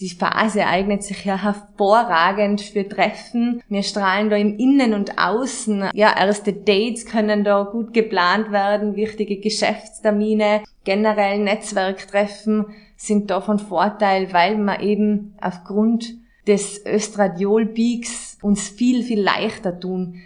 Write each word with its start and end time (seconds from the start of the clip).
Die 0.00 0.10
Phase 0.10 0.66
eignet 0.66 1.02
sich 1.02 1.24
ja 1.24 1.42
hervorragend 1.42 2.60
für 2.60 2.86
Treffen. 2.86 3.62
Wir 3.70 3.82
strahlen 3.82 4.28
da 4.28 4.36
im 4.36 4.58
Innen 4.58 4.92
und 4.92 5.18
Außen. 5.18 5.90
Ja, 5.94 6.14
erste 6.18 6.52
Dates 6.52 7.06
können 7.06 7.44
da 7.44 7.62
gut 7.62 7.94
geplant 7.94 8.52
werden, 8.52 8.94
wichtige 8.94 9.38
Geschäftstermine, 9.38 10.64
generell 10.84 11.38
Netzwerktreffen 11.38 12.66
sind 12.96 13.30
da 13.30 13.40
von 13.40 13.58
Vorteil, 13.58 14.32
weil 14.34 14.58
man 14.58 14.80
eben 14.80 15.34
aufgrund 15.40 16.14
des 16.46 16.84
Östradiol-Peaks 16.84 18.38
uns 18.42 18.68
viel, 18.68 19.02
viel 19.02 19.22
leichter 19.22 19.78
tun. 19.80 20.20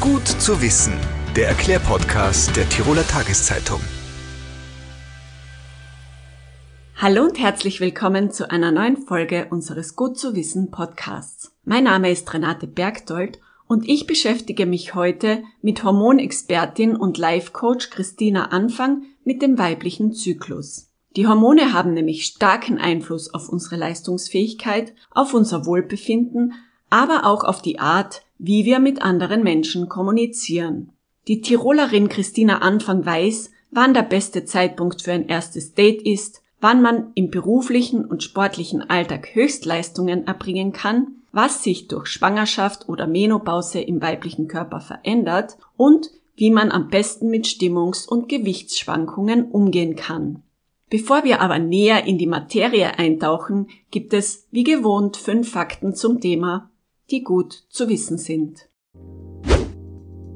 Gut 0.00 0.26
zu 0.26 0.62
wissen. 0.62 0.94
Der 1.34 1.48
Erklärpodcast 1.48 2.56
der 2.56 2.68
Tiroler 2.68 3.06
Tageszeitung. 3.06 3.80
Hallo 6.98 7.24
und 7.24 7.38
herzlich 7.38 7.80
willkommen 7.80 8.30
zu 8.30 8.50
einer 8.50 8.72
neuen 8.72 8.96
Folge 8.96 9.48
unseres 9.50 9.96
Gut 9.96 10.18
zu 10.18 10.34
wissen 10.34 10.70
Podcasts. 10.70 11.52
Mein 11.62 11.84
Name 11.84 12.10
ist 12.10 12.32
Renate 12.32 12.66
Bergdold 12.66 13.38
und 13.68 13.86
ich 13.86 14.06
beschäftige 14.06 14.64
mich 14.64 14.94
heute 14.94 15.42
mit 15.60 15.84
Hormonexpertin 15.84 16.96
und 16.96 17.18
Life 17.18 17.52
Coach 17.52 17.90
Christina 17.90 18.46
Anfang 18.46 19.02
mit 19.24 19.42
dem 19.42 19.58
weiblichen 19.58 20.14
Zyklus. 20.14 20.90
Die 21.16 21.26
Hormone 21.26 21.74
haben 21.74 21.92
nämlich 21.92 22.24
starken 22.24 22.78
Einfluss 22.78 23.32
auf 23.34 23.50
unsere 23.50 23.76
Leistungsfähigkeit, 23.76 24.94
auf 25.10 25.34
unser 25.34 25.66
Wohlbefinden, 25.66 26.54
aber 26.88 27.26
auch 27.26 27.44
auf 27.44 27.60
die 27.60 27.78
Art, 27.78 28.22
wie 28.38 28.64
wir 28.64 28.78
mit 28.78 29.02
anderen 29.02 29.42
Menschen 29.42 29.90
kommunizieren. 29.90 30.92
Die 31.28 31.42
Tirolerin 31.42 32.08
Christina 32.08 32.60
Anfang 32.60 33.04
weiß, 33.04 33.50
wann 33.70 33.92
der 33.92 34.02
beste 34.02 34.46
Zeitpunkt 34.46 35.02
für 35.02 35.12
ein 35.12 35.28
erstes 35.28 35.74
Date 35.74 36.00
ist, 36.00 36.40
wann 36.60 36.82
man 36.82 37.12
im 37.14 37.30
beruflichen 37.30 38.04
und 38.04 38.22
sportlichen 38.22 38.82
Alltag 38.88 39.34
Höchstleistungen 39.34 40.26
erbringen 40.26 40.72
kann, 40.72 41.16
was 41.32 41.62
sich 41.62 41.88
durch 41.88 42.06
Schwangerschaft 42.06 42.88
oder 42.88 43.06
Menopause 43.06 43.80
im 43.80 44.00
weiblichen 44.00 44.48
Körper 44.48 44.80
verändert 44.80 45.58
und 45.76 46.10
wie 46.34 46.50
man 46.50 46.70
am 46.70 46.88
besten 46.88 47.28
mit 47.28 47.46
Stimmungs- 47.46 48.08
und 48.08 48.28
Gewichtsschwankungen 48.28 49.50
umgehen 49.50 49.96
kann. 49.96 50.42
Bevor 50.88 51.24
wir 51.24 51.40
aber 51.40 51.58
näher 51.58 52.04
in 52.06 52.16
die 52.16 52.26
Materie 52.26 52.98
eintauchen, 52.98 53.68
gibt 53.90 54.14
es 54.14 54.46
wie 54.50 54.62
gewohnt 54.62 55.16
fünf 55.16 55.50
Fakten 55.50 55.94
zum 55.94 56.20
Thema, 56.20 56.70
die 57.10 57.22
gut 57.22 57.64
zu 57.68 57.88
wissen 57.88 58.18
sind. 58.18 58.68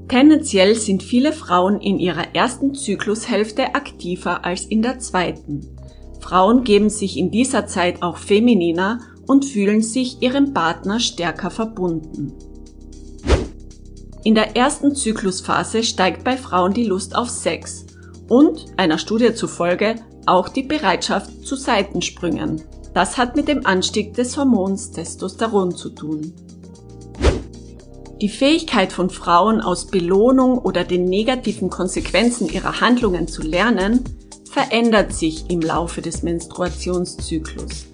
Tendenziell 0.09 0.75
sind 0.75 1.05
viele 1.05 1.33
Frauen 1.33 1.81
in 1.81 2.01
ihrer 2.01 2.35
ersten 2.35 2.75
Zyklushälfte 2.75 3.77
aktiver 3.77 4.45
als 4.45 4.67
in 4.67 4.83
der 4.83 4.99
zweiten. 4.99 5.80
Frauen 6.21 6.65
geben 6.65 6.91
sich 6.91 7.17
in 7.17 7.31
dieser 7.31 7.67
Zeit 7.67 8.03
auch 8.03 8.19
femininer 8.19 9.01
und 9.27 9.45
fühlen 9.45 9.83
sich 9.83 10.23
ihrem 10.23 10.53
Partner 10.53 11.01
stärker 11.01 11.51
verbunden. 11.51 12.33
In 14.23 14.35
der 14.35 14.55
ersten 14.57 14.95
Zyklusphase 14.95 15.83
steigt 15.83 16.25
bei 16.25 16.37
Frauen 16.37 16.75
die 16.75 16.85
Lust 16.85 17.17
auf 17.17 17.31
Sex 17.31 17.87
und, 18.29 18.67
einer 18.77 18.99
Studie 18.99 19.35
zufolge, 19.35 19.97
auch 20.27 20.49
die 20.51 20.63
Bereitschaft 20.63 21.47
zu 21.47 21.57
Seitensprüngen. 21.57 22.63
Das 22.93 23.17
hat 23.17 23.35
mit 23.35 23.49
dem 23.49 23.65
Anstieg 23.65 24.15
des 24.15 24.37
Hormons 24.37 24.91
Testosteron 24.91 25.75
zu 25.75 25.91
tun. 25.91 26.35
Die 28.21 28.29
Fähigkeit 28.29 28.93
von 28.93 29.09
Frauen 29.09 29.63
aus 29.63 29.87
Belohnung 29.87 30.59
oder 30.59 30.85
den 30.85 31.07
negativen 31.07 31.71
Konsequenzen 31.71 32.49
ihrer 32.49 32.83
Handlungen 32.83 33.29
zu 33.29 33.41
lernen, 33.41 34.05
verändert 34.51 35.13
sich 35.13 35.49
im 35.49 35.61
Laufe 35.61 36.03
des 36.03 36.25
Menstruationszyklus. 36.25 37.87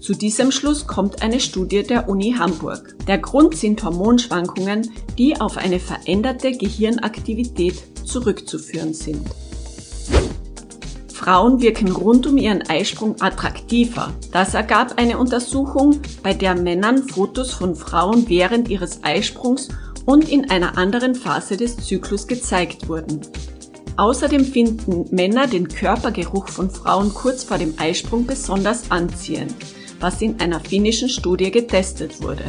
Zu 0.00 0.12
diesem 0.12 0.52
Schluss 0.52 0.86
kommt 0.86 1.22
eine 1.22 1.40
Studie 1.40 1.82
der 1.82 2.08
Uni 2.08 2.34
Hamburg. 2.38 2.94
Der 3.08 3.18
Grund 3.18 3.56
sind 3.56 3.82
Hormonschwankungen, 3.82 4.92
die 5.18 5.40
auf 5.40 5.56
eine 5.56 5.80
veränderte 5.80 6.52
Gehirnaktivität 6.52 7.82
zurückzuführen 8.04 8.94
sind. 8.94 9.26
Frauen 11.12 11.60
wirken 11.60 11.90
rund 11.90 12.26
um 12.26 12.36
ihren 12.36 12.62
Eisprung 12.68 13.16
attraktiver. 13.20 14.12
Das 14.30 14.54
ergab 14.54 14.98
eine 14.98 15.18
Untersuchung, 15.18 16.00
bei 16.22 16.34
der 16.34 16.54
Männern 16.54 17.08
Fotos 17.08 17.50
von 17.50 17.74
Frauen 17.74 18.28
während 18.28 18.68
ihres 18.68 19.02
Eisprungs 19.02 19.68
und 20.04 20.28
in 20.28 20.50
einer 20.50 20.76
anderen 20.76 21.14
Phase 21.14 21.56
des 21.56 21.76
Zyklus 21.78 22.28
gezeigt 22.28 22.88
wurden. 22.88 23.22
Außerdem 23.96 24.44
finden 24.44 25.14
Männer 25.14 25.46
den 25.46 25.68
Körpergeruch 25.68 26.48
von 26.48 26.68
Frauen 26.68 27.14
kurz 27.14 27.44
vor 27.44 27.58
dem 27.58 27.74
Eisprung 27.78 28.26
besonders 28.26 28.90
anziehend, 28.90 29.54
was 30.00 30.20
in 30.20 30.40
einer 30.40 30.58
finnischen 30.58 31.08
Studie 31.08 31.50
getestet 31.52 32.20
wurde. 32.20 32.44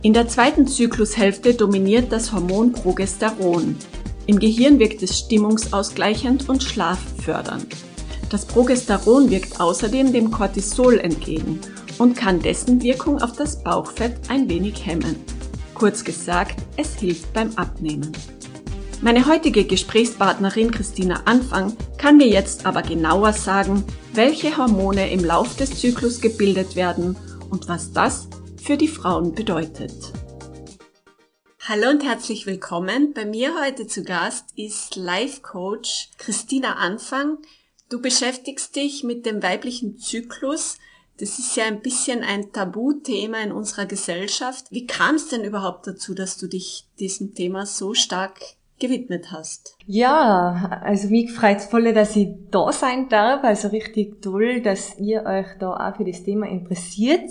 In 0.00 0.14
der 0.14 0.26
zweiten 0.26 0.66
Zyklushälfte 0.66 1.54
dominiert 1.54 2.10
das 2.10 2.32
Hormon 2.32 2.72
Progesteron. 2.72 3.76
Im 4.26 4.38
Gehirn 4.38 4.78
wirkt 4.78 5.02
es 5.02 5.18
stimmungsausgleichend 5.18 6.48
und 6.48 6.62
schlaffördernd. 6.62 7.76
Das 8.30 8.46
Progesteron 8.46 9.30
wirkt 9.30 9.60
außerdem 9.60 10.12
dem 10.12 10.30
Cortisol 10.30 10.98
entgegen 10.98 11.60
und 11.98 12.16
kann 12.16 12.40
dessen 12.40 12.82
Wirkung 12.82 13.20
auf 13.20 13.32
das 13.32 13.62
Bauchfett 13.62 14.14
ein 14.28 14.48
wenig 14.48 14.86
hemmen. 14.86 15.16
Kurz 15.74 16.02
gesagt, 16.02 16.56
es 16.76 16.94
hilft 16.94 17.32
beim 17.34 17.50
Abnehmen. 17.56 18.10
Meine 19.04 19.26
heutige 19.26 19.64
Gesprächspartnerin 19.64 20.70
Christina 20.70 21.22
Anfang 21.24 21.76
kann 21.98 22.18
mir 22.18 22.28
jetzt 22.28 22.66
aber 22.66 22.82
genauer 22.82 23.32
sagen, 23.32 23.82
welche 24.12 24.56
Hormone 24.56 25.10
im 25.10 25.24
Lauf 25.24 25.56
des 25.56 25.80
Zyklus 25.80 26.20
gebildet 26.20 26.76
werden 26.76 27.16
und 27.50 27.66
was 27.66 27.92
das 27.92 28.28
für 28.62 28.76
die 28.76 28.86
Frauen 28.86 29.34
bedeutet. 29.34 29.92
Hallo 31.62 31.90
und 31.90 32.04
herzlich 32.04 32.46
willkommen. 32.46 33.12
Bei 33.12 33.24
mir 33.24 33.60
heute 33.60 33.88
zu 33.88 34.04
Gast 34.04 34.50
ist 34.54 34.94
Life 34.94 35.40
Coach 35.40 36.10
Christina 36.18 36.74
Anfang. 36.74 37.38
Du 37.88 38.00
beschäftigst 38.00 38.76
dich 38.76 39.02
mit 39.02 39.26
dem 39.26 39.42
weiblichen 39.42 39.98
Zyklus. 39.98 40.78
Das 41.18 41.40
ist 41.40 41.56
ja 41.56 41.64
ein 41.64 41.82
bisschen 41.82 42.22
ein 42.22 42.52
Tabuthema 42.52 43.38
in 43.38 43.50
unserer 43.50 43.86
Gesellschaft. 43.86 44.66
Wie 44.70 44.86
kam 44.86 45.16
es 45.16 45.26
denn 45.26 45.42
überhaupt 45.42 45.88
dazu, 45.88 46.14
dass 46.14 46.38
du 46.38 46.46
dich 46.46 46.86
diesem 47.00 47.34
Thema 47.34 47.66
so 47.66 47.94
stark 47.94 48.38
gewidmet 48.82 49.30
hast. 49.30 49.76
Ja, 49.86 50.80
also 50.82 51.08
mich 51.08 51.32
freut's 51.32 51.66
voll, 51.66 51.92
dass 51.92 52.16
ich 52.16 52.28
da 52.50 52.72
sein 52.72 53.08
darf. 53.08 53.44
Also 53.44 53.68
richtig 53.68 54.20
toll, 54.20 54.60
dass 54.60 54.98
ihr 54.98 55.24
euch 55.24 55.46
da 55.58 55.72
auch 55.72 55.96
für 55.96 56.04
das 56.04 56.22
Thema 56.24 56.46
interessiert. 56.48 57.30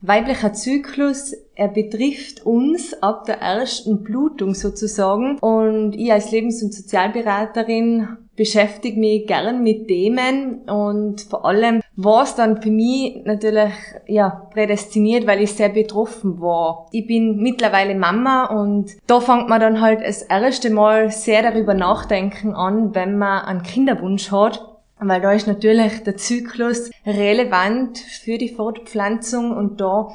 Weiblicher 0.00 0.52
Zyklus, 0.52 1.34
er 1.58 1.66
betrifft 1.66 2.46
uns 2.46 2.94
ab 3.02 3.24
der 3.24 3.40
ersten 3.40 4.04
Blutung 4.04 4.54
sozusagen. 4.54 5.38
Und 5.40 5.94
ich 5.94 6.12
als 6.12 6.30
Lebens- 6.30 6.62
und 6.62 6.72
Sozialberaterin 6.72 8.16
beschäftige 8.36 9.00
mich 9.00 9.26
gern 9.26 9.64
mit 9.64 9.88
Themen 9.88 10.60
und 10.68 11.22
vor 11.22 11.44
allem 11.44 11.82
war 11.96 12.22
es 12.22 12.36
dann 12.36 12.62
für 12.62 12.70
mich 12.70 13.24
natürlich 13.24 13.72
ja 14.06 14.48
prädestiniert, 14.52 15.26
weil 15.26 15.42
ich 15.42 15.52
sehr 15.52 15.70
betroffen 15.70 16.40
war. 16.40 16.86
Ich 16.92 17.08
bin 17.08 17.38
mittlerweile 17.38 17.96
Mama 17.96 18.44
und 18.44 18.96
da 19.08 19.18
fängt 19.18 19.48
man 19.48 19.60
dann 19.60 19.80
halt 19.80 20.00
das 20.02 20.22
erste 20.22 20.70
Mal 20.70 21.10
sehr 21.10 21.42
darüber 21.42 21.74
nachdenken 21.74 22.54
an, 22.54 22.94
wenn 22.94 23.18
man 23.18 23.44
einen 23.44 23.64
Kinderwunsch 23.64 24.30
hat 24.30 24.64
weil 25.00 25.20
da 25.20 25.32
ist 25.32 25.46
natürlich 25.46 26.02
der 26.02 26.16
Zyklus 26.16 26.90
relevant 27.06 27.98
für 27.98 28.36
die 28.36 28.48
Fortpflanzung 28.48 29.56
und 29.56 29.80
da 29.80 30.08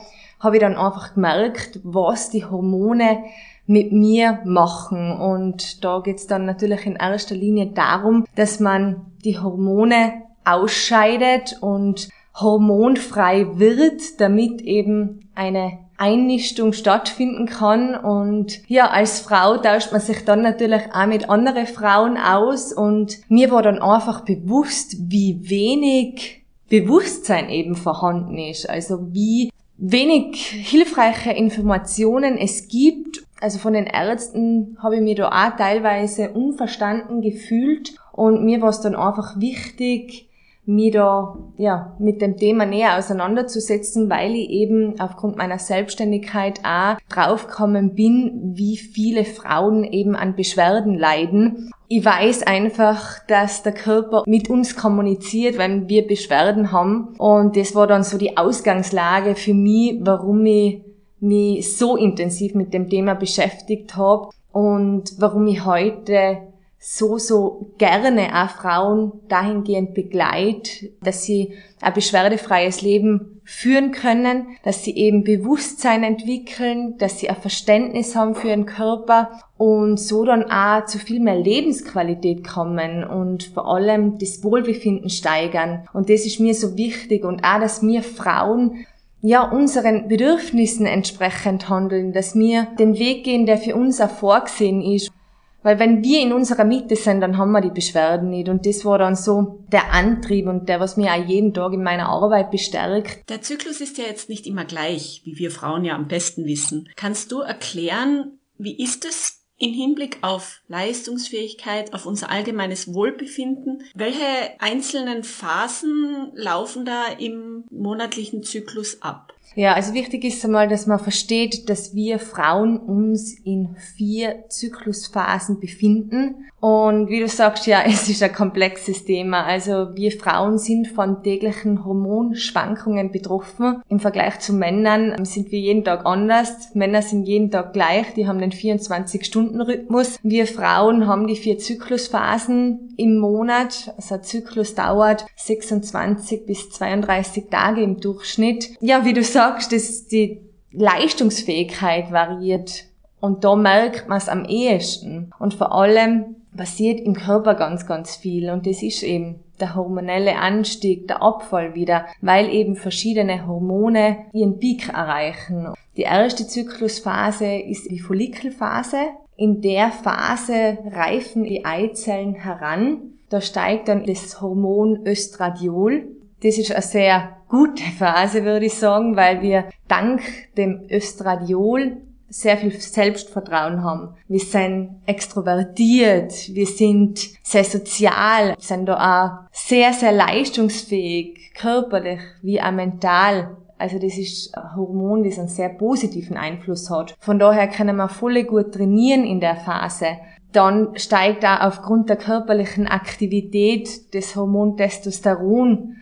habe 0.44 0.58
ich 0.58 0.62
dann 0.62 0.76
einfach 0.76 1.14
gemerkt, 1.14 1.80
was 1.84 2.30
die 2.30 2.46
Hormone 2.46 3.24
mit 3.66 3.94
mir 3.94 4.40
machen. 4.44 5.12
Und 5.14 5.84
da 5.84 6.02
geht's 6.02 6.28
dann 6.28 6.46
natürlich 6.46 6.86
in 6.86 6.98
erster 6.98 7.36
Linie 7.36 7.68
darum, 7.68 8.26
dass 8.36 8.60
man 8.60 9.06
die 9.24 9.40
Hormone 9.40 10.24
ausscheidet 10.44 11.58
und 11.62 12.10
hormonfrei 12.36 13.58
wird, 13.58 14.20
damit 14.20 14.62
eben 14.62 15.30
eine 15.34 15.80
Einnistung 15.98 16.74
stattfinden 16.74 17.46
kann. 17.46 17.96
Und 17.96 18.68
ja, 18.68 18.90
als 18.90 19.22
Frau 19.22 19.58
tauscht 19.58 19.94
man 19.94 20.02
sich 20.02 20.26
dann 20.26 20.42
natürlich 20.42 20.82
auch 20.94 21.06
mit 21.06 21.30
anderen 21.30 21.68
Frauen 21.68 22.18
aus. 22.18 22.74
Und 22.74 23.20
mir 23.30 23.50
war 23.52 23.62
dann 23.62 23.82
einfach 23.82 24.26
bewusst, 24.26 24.98
wie 25.10 25.50
wenig 25.50 26.44
Bewusstsein 26.70 27.50
eben 27.50 27.76
vorhanden 27.76 28.38
ist. 28.38 28.70
Also 28.70 29.14
wie 29.14 29.52
wenig 29.86 30.46
hilfreiche 30.46 31.32
Informationen 31.32 32.38
es 32.38 32.70
gibt. 32.70 33.26
Also 33.42 33.60
von 33.60 33.74
den 33.74 33.86
Ärzten 33.86 34.78
habe 34.82 34.96
ich 34.96 35.02
mich 35.02 35.18
da 35.18 35.28
auch 35.28 35.58
teilweise 35.58 36.30
unverstanden 36.30 37.22
gefühlt. 37.22 37.94
Und 38.14 38.46
mir 38.46 38.62
war 38.62 38.70
es 38.70 38.80
dann 38.80 38.96
einfach 38.96 39.40
wichtig, 39.40 40.30
mich 40.66 40.92
da 40.92 41.38
ja 41.58 41.96
mit 42.00 42.22
dem 42.22 42.38
Thema 42.38 42.66
näher 42.66 42.98
auseinanderzusetzen, 42.98 44.10
weil 44.10 44.34
ich 44.34 44.50
eben 44.50 45.00
aufgrund 45.00 45.38
meiner 45.38 45.60
Selbstständigkeit 45.60 46.62
auch 46.64 46.98
draufgekommen 47.10 47.96
bin, 47.96 48.54
wie 48.56 48.78
viele 48.78 49.26
Frauen 49.26 49.84
eben 49.84 50.16
an 50.16 50.36
Beschwerden 50.36 50.98
leiden. 50.98 51.72
Ich 51.90 52.04
weiß 52.04 52.44
einfach, 52.44 53.20
dass 53.28 53.64
der 53.64 53.74
Körper 53.74 54.24
mit 54.26 54.50
uns 54.50 54.76
kommuniziert, 54.76 55.58
wenn 55.58 55.90
wir 55.90 56.08
Beschwerden 56.08 56.72
haben. 56.72 57.10
Und 57.18 57.58
das 57.58 57.76
war 57.76 57.88
dann 57.88 58.04
so 58.04 58.18
die 58.18 58.38
Ausgangslage 58.38 59.36
für 59.36 59.54
mich, 59.54 59.98
warum 60.02 60.46
ich 60.46 60.82
mich 61.20 61.78
so 61.78 61.96
intensiv 61.96 62.54
mit 62.56 62.74
dem 62.74 62.90
Thema 62.90 63.14
beschäftigt 63.14 63.96
habe 63.96 64.30
und 64.52 65.14
warum 65.20 65.48
ich 65.48 65.66
heute 65.66 66.53
so, 66.86 67.18
so 67.18 67.72
gerne 67.78 68.44
auch 68.44 68.50
Frauen 68.50 69.14
dahingehend 69.30 69.94
begleit, 69.94 70.90
dass 71.02 71.24
sie 71.24 71.54
ein 71.80 71.94
beschwerdefreies 71.94 72.82
Leben 72.82 73.40
führen 73.46 73.94
können, 73.94 74.48
dass 74.64 74.84
sie 74.84 74.94
eben 74.98 75.24
Bewusstsein 75.24 76.04
entwickeln, 76.04 76.98
dass 76.98 77.20
sie 77.20 77.30
ein 77.30 77.38
Verständnis 77.38 78.18
haben 78.18 78.36
für 78.36 78.50
ihren 78.50 78.66
Körper 78.66 79.32
und 79.58 79.98
so 79.98 80.26
dann 80.26 80.52
auch 80.52 80.84
zu 80.84 81.00
viel 81.00 81.22
mehr 81.22 81.40
Lebensqualität 81.40 82.46
kommen 82.46 83.06
und 83.06 83.46
vor 83.46 83.74
allem 83.74 84.18
das 84.18 84.44
Wohlbefinden 84.44 85.10
steigern. 85.10 85.88
Und 85.94 86.10
das 86.10 86.26
ist 86.26 86.42
mir 86.42 86.54
so 86.54 86.76
wichtig 86.76 87.24
und 87.24 87.46
auch, 87.46 87.62
dass 87.62 87.82
wir 87.82 88.04
Frauen 88.04 88.86
ja, 89.22 89.50
unseren 89.50 90.10
Bedürfnissen 90.10 90.86
entsprechend 90.86 91.70
handeln, 91.70 92.12
dass 92.12 92.36
wir 92.36 92.68
den 92.78 93.00
Weg 93.00 93.24
gehen, 93.24 93.46
der 93.46 93.58
für 93.58 93.74
uns 93.74 94.02
auch 94.02 94.10
vorgesehen 94.10 94.82
ist. 94.82 95.14
Weil 95.64 95.80
wenn 95.80 96.04
wir 96.04 96.22
in 96.22 96.34
unserer 96.34 96.66
Mitte 96.66 96.96
sind, 96.96 97.22
dann 97.22 97.38
haben 97.38 97.52
wir 97.52 97.62
die 97.62 97.70
Beschwerden 97.70 98.30
nicht. 98.30 98.50
Und 98.50 98.66
das 98.66 98.86
war 98.86 98.98
dann 98.98 99.16
so 99.16 99.64
der 99.72 99.92
Antrieb 99.94 100.48
und 100.48 100.70
der, 100.70 100.80
was 100.80 100.98
mir 100.98 101.14
auch 101.14 101.26
jeden 101.26 101.54
Tag 101.54 101.74
in 101.74 101.84
meiner 101.84 102.10
Arbeit 102.10 102.52
bestärkt. 102.52 103.30
Der 103.30 103.42
Zyklus 103.42 103.82
ist 103.82 103.98
ja 103.98 104.04
jetzt 104.04 104.30
nicht 104.30 104.46
immer 104.46 104.66
gleich, 104.66 105.22
wie 105.24 105.38
wir 105.38 105.52
Frauen 105.52 105.86
ja 105.86 105.96
am 105.96 106.08
besten 106.08 106.46
wissen. 106.46 106.90
Kannst 106.96 107.32
du 107.32 107.40
erklären, 107.40 108.40
wie 108.58 108.82
ist 108.84 109.06
es 109.06 109.44
in 109.58 109.74
Hinblick 109.74 110.18
auf 110.22 110.62
Leistungsfähigkeit, 110.68 111.94
auf 111.94 112.06
unser 112.06 112.30
allgemeines 112.30 112.94
Wohlbefinden? 112.94 113.84
Welche 113.96 114.26
einzelnen 114.60 115.24
Phasen 115.24 116.32
laufen 116.34 116.86
da 116.86 117.06
im 117.18 117.64
monatlichen 117.72 118.44
Zyklus 118.44 119.02
ab? 119.02 119.34
Ja, 119.56 119.74
also 119.74 119.94
wichtig 119.94 120.24
ist 120.24 120.44
einmal, 120.44 120.68
dass 120.68 120.88
man 120.88 121.00
versteht, 121.00 121.70
dass 121.70 121.94
wir 121.94 122.20
Frauen 122.20 122.78
uns 122.78 123.34
in 123.44 123.76
vier 123.96 124.46
Zyklusphasen 124.50 125.60
befinden. 125.60 126.48
Und 126.60 127.10
wie 127.10 127.20
du 127.20 127.28
sagst, 127.28 127.68
ja, 127.68 127.84
es 127.86 128.10
ist 128.10 128.24
ein 128.24 128.34
komplexes 128.34 129.06
Thema. 129.06 129.44
Also 129.44 129.96
wir 129.96 130.12
Frauen 130.12 130.58
sind 130.58 130.88
von 130.88 131.22
täglichen 131.22 131.86
Hormonschwankungen 131.86 133.12
betroffen. 133.12 133.82
Im 133.90 134.00
Vergleich 134.00 134.40
zu 134.40 134.54
Männern 134.54 135.26
sind 135.26 135.52
wir 135.52 135.60
jeden 135.60 135.84
Tag 135.84 136.06
anders. 136.06 136.74
Männer 136.74 137.02
sind 137.02 137.26
jeden 137.26 137.52
Tag 137.52 137.74
gleich, 137.74 138.14
die 138.16 138.28
haben 138.28 138.40
den 138.40 138.52
24-Stunden-Rhythmus. 138.52 140.20
Wir 140.24 140.48
Frauen 140.48 141.06
haben 141.06 141.28
die 141.28 141.36
vier 141.36 141.58
Zyklusphasen 141.58 142.94
im 142.98 143.18
Monat. 143.18 143.94
Also 143.98 144.16
ein 144.16 144.24
Zyklus 144.24 144.74
dauert 144.74 145.26
26 145.36 146.46
bis 146.46 146.70
32 146.70 147.50
Tage 147.50 147.82
im 147.82 148.00
Durchschnitt. 148.00 148.70
Ja, 148.80 149.06
wie 149.06 149.14
du 149.14 149.22
sagst, 149.24 149.43
sagst, 149.44 149.74
dass 149.74 150.08
die 150.08 150.40
Leistungsfähigkeit 150.72 152.12
variiert. 152.12 152.86
Und 153.20 153.44
da 153.44 153.56
merkt 153.56 154.08
man 154.08 154.18
es 154.18 154.30
am 154.30 154.46
ehesten. 154.46 155.32
Und 155.40 155.54
vor 155.54 155.74
allem 155.74 156.36
passiert 156.56 157.00
im 157.00 157.14
Körper 157.14 157.56
ganz, 157.56 157.86
ganz 157.86 158.16
viel. 158.16 158.50
Und 158.50 158.66
das 158.66 158.82
ist 158.82 159.04
eben 159.04 159.40
der 159.60 159.76
hormonelle 159.76 160.38
Anstieg, 160.38 161.08
der 161.08 161.22
Abfall 161.22 161.76
wieder, 161.76 162.06
weil 162.22 162.50
eben 162.50 162.76
verschiedene 162.76 163.46
Hormone 163.46 164.18
ihren 164.34 164.60
Peak 164.60 164.90
erreichen. 164.90 165.68
Die 165.98 166.02
erste 166.02 166.48
Zyklusphase 166.48 167.54
ist 167.56 167.90
die 167.90 168.00
Follikelphase. 168.00 168.98
In 169.36 169.62
der 169.62 169.92
Phase 169.92 170.78
reifen 170.92 171.44
die 171.44 171.66
Eizellen 171.66 172.36
heran. 172.36 173.14
Da 173.30 173.42
steigt 173.42 173.88
dann 173.88 174.06
das 174.06 174.42
Hormon 174.42 175.06
Östradiol. 175.06 176.08
Das 176.44 176.58
ist 176.58 176.72
eine 176.72 176.82
sehr 176.82 177.38
gute 177.54 177.84
Phase, 177.84 178.46
würde 178.46 178.66
ich 178.66 178.74
sagen, 178.74 179.16
weil 179.16 179.44
wir 179.44 179.66
dank 179.88 180.24
dem 180.58 180.88
Östradiol 180.90 181.98
sehr 182.28 182.58
viel 182.58 182.72
Selbstvertrauen 182.72 183.84
haben. 183.84 184.16
Wir 184.28 184.40
sind 184.40 185.02
extrovertiert, 185.06 186.34
wir 186.52 186.66
sind 186.66 187.20
sehr 187.44 187.64
sozial, 187.64 188.56
sind 188.58 188.88
da 188.88 188.96
auch 188.96 189.50
sehr, 189.52 189.94
sehr 189.94 190.14
leistungsfähig, 190.14 191.54
körperlich 191.54 192.22
wie 192.42 192.60
auch 192.60 192.72
mental. 192.72 193.56
Also 193.78 194.00
das 194.00 194.18
ist 194.18 194.58
ein 194.58 194.76
Hormon, 194.76 195.24
das 195.24 195.38
einen 195.38 195.48
sehr 195.48 195.70
positiven 195.70 196.38
Einfluss 196.38 196.90
hat. 196.90 197.16
Von 197.20 197.38
daher 197.38 197.68
können 197.68 197.98
wir 197.98 198.10
voll 198.10 198.44
gut 198.46 198.74
trainieren 198.74 199.26
in 199.26 199.40
der 199.40 199.58
Phase 199.58 200.18
dann 200.54 200.90
steigt 200.96 201.44
da 201.44 201.68
aufgrund 201.68 202.10
der 202.10 202.16
körperlichen 202.16 202.88
Aktivität 202.88 204.14
das 204.14 204.36
Hormon 204.36 204.78
Testosteron 204.78 205.96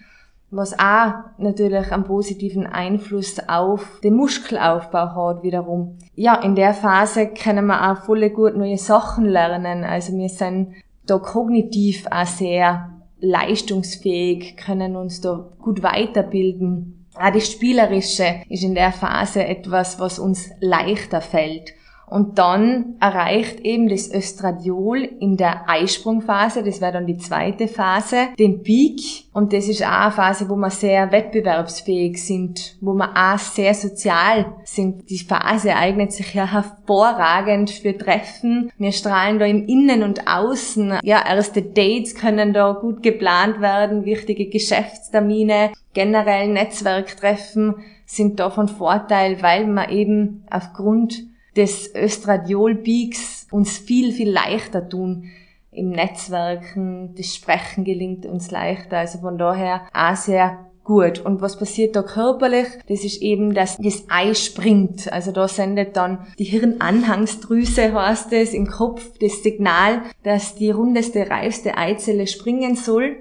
was 0.52 0.78
auch 0.78 1.14
natürlich 1.38 1.92
einen 1.92 2.04
positiven 2.04 2.68
Einfluss 2.68 3.38
auf 3.48 4.02
den 4.04 4.16
Muskelaufbau 4.16 5.16
hat 5.16 5.44
wiederum. 5.44 5.98
Ja, 6.14 6.36
in 6.36 6.56
der 6.56 6.74
Phase 6.74 7.28
können 7.28 7.68
wir 7.68 7.92
auch 7.92 8.04
voll 8.04 8.30
gut 8.30 8.58
neue 8.58 8.78
Sachen 8.78 9.26
lernen. 9.26 9.86
Also 9.86 10.16
wir 10.18 10.30
sind 10.30 10.74
da 11.06 11.18
kognitiv 11.18 12.06
auch 12.12 12.26
sehr 12.26 12.90
leistungsfähig, 13.22 14.58
können 14.58 14.98
uns 14.98 15.22
da 15.22 15.50
gut 15.60 15.84
weiterbilden. 15.84 17.08
Auch 17.16 17.32
das 17.32 17.50
Spielerische 17.50 18.42
ist 18.50 18.64
in 18.64 18.76
der 18.76 18.92
Phase 18.92 19.46
etwas, 19.46 20.00
was 20.00 20.20
uns 20.20 20.50
leichter 20.60 21.22
fällt. 21.22 21.74
Und 22.12 22.40
dann 22.40 22.98
erreicht 23.00 23.62
eben 23.62 23.88
das 23.88 24.14
Östradiol 24.14 24.98
in 24.98 25.38
der 25.38 25.70
Eisprungphase, 25.70 26.62
das 26.62 26.82
wäre 26.82 26.92
dann 26.92 27.08
die 27.08 27.18
zweite 27.18 27.70
Phase, 27.70 28.28
den 28.38 28.64
Peak. 28.64 29.00
Und 29.32 29.54
das 29.54 29.70
ist 29.70 29.82
auch 29.82 29.88
eine 29.88 30.12
Phase, 30.12 30.50
wo 30.50 30.58
wir 30.58 30.70
sehr 30.72 31.14
wettbewerbsfähig 31.14 32.22
sind, 32.22 32.76
wo 32.82 32.96
wir 32.96 33.12
auch 33.16 33.40
sehr 33.40 33.74
sozial 33.74 34.58
sind. 34.66 35.10
Die 35.10 35.20
Phase 35.20 35.74
eignet 35.74 36.12
sich 36.12 36.34
ja 36.34 36.52
hervorragend 36.52 37.70
für 37.70 37.98
Treffen. 37.98 38.74
Wir 38.78 38.92
strahlen 38.92 39.40
da 39.40 39.46
im 39.46 39.66
Innen 39.66 40.04
und 40.04 40.28
Außen. 40.28 41.00
Ja, 41.04 41.26
erste 41.26 41.62
Dates 41.62 42.16
können 42.16 42.52
da 42.52 42.74
gut 42.74 43.04
geplant 43.04 43.62
werden, 43.62 44.04
wichtige 44.04 44.50
Geschäftstermine, 44.50 45.72
generell 45.94 46.50
Netzwerktreffen 46.50 47.76
sind 48.06 48.42
da 48.42 48.50
von 48.50 48.68
Vorteil, 48.68 49.42
weil 49.42 49.66
man 49.66 49.90
eben 49.90 50.44
aufgrund 50.50 51.31
des 51.56 51.94
Östradiol-Peaks 51.94 53.48
uns 53.52 53.78
viel, 53.78 54.14
viel 54.14 54.32
leichter 54.32 54.88
tun 54.88 55.30
im 55.72 55.90
Netzwerken. 55.90 57.14
Das 57.16 57.36
Sprechen 57.36 57.84
gelingt 57.84 58.26
uns 58.26 58.52
leichter. 58.52 58.98
Also 58.98 59.20
von 59.20 59.38
daher 59.38 59.82
auch 59.94 60.16
sehr 60.16 60.72
gut. 60.84 61.20
Und 61.20 61.42
was 61.42 61.58
passiert 61.58 61.96
da 61.96 62.04
körperlich? 62.04 62.68
Das 62.88 63.04
ist 63.04 63.22
eben, 63.22 63.54
dass 63.54 63.78
das 63.78 64.06
Ei 64.10 64.34
springt. 64.34 65.12
Also 65.12 65.32
da 65.32 65.48
sendet 65.48 65.96
dann 65.96 66.26
die 66.40 66.46
Hirnanhangsdrüse, 66.46 67.94
heißt 67.94 68.34
es, 68.34 68.54
im 68.54 68.68
Kopf 68.68 69.18
das 69.20 69.44
Signal, 69.44 70.02
dass 70.24 70.56
die 70.56 70.72
rundeste, 70.72 71.30
reifste 71.30 71.78
Eizelle 71.78 72.28
springen 72.28 72.76
soll. 72.76 73.18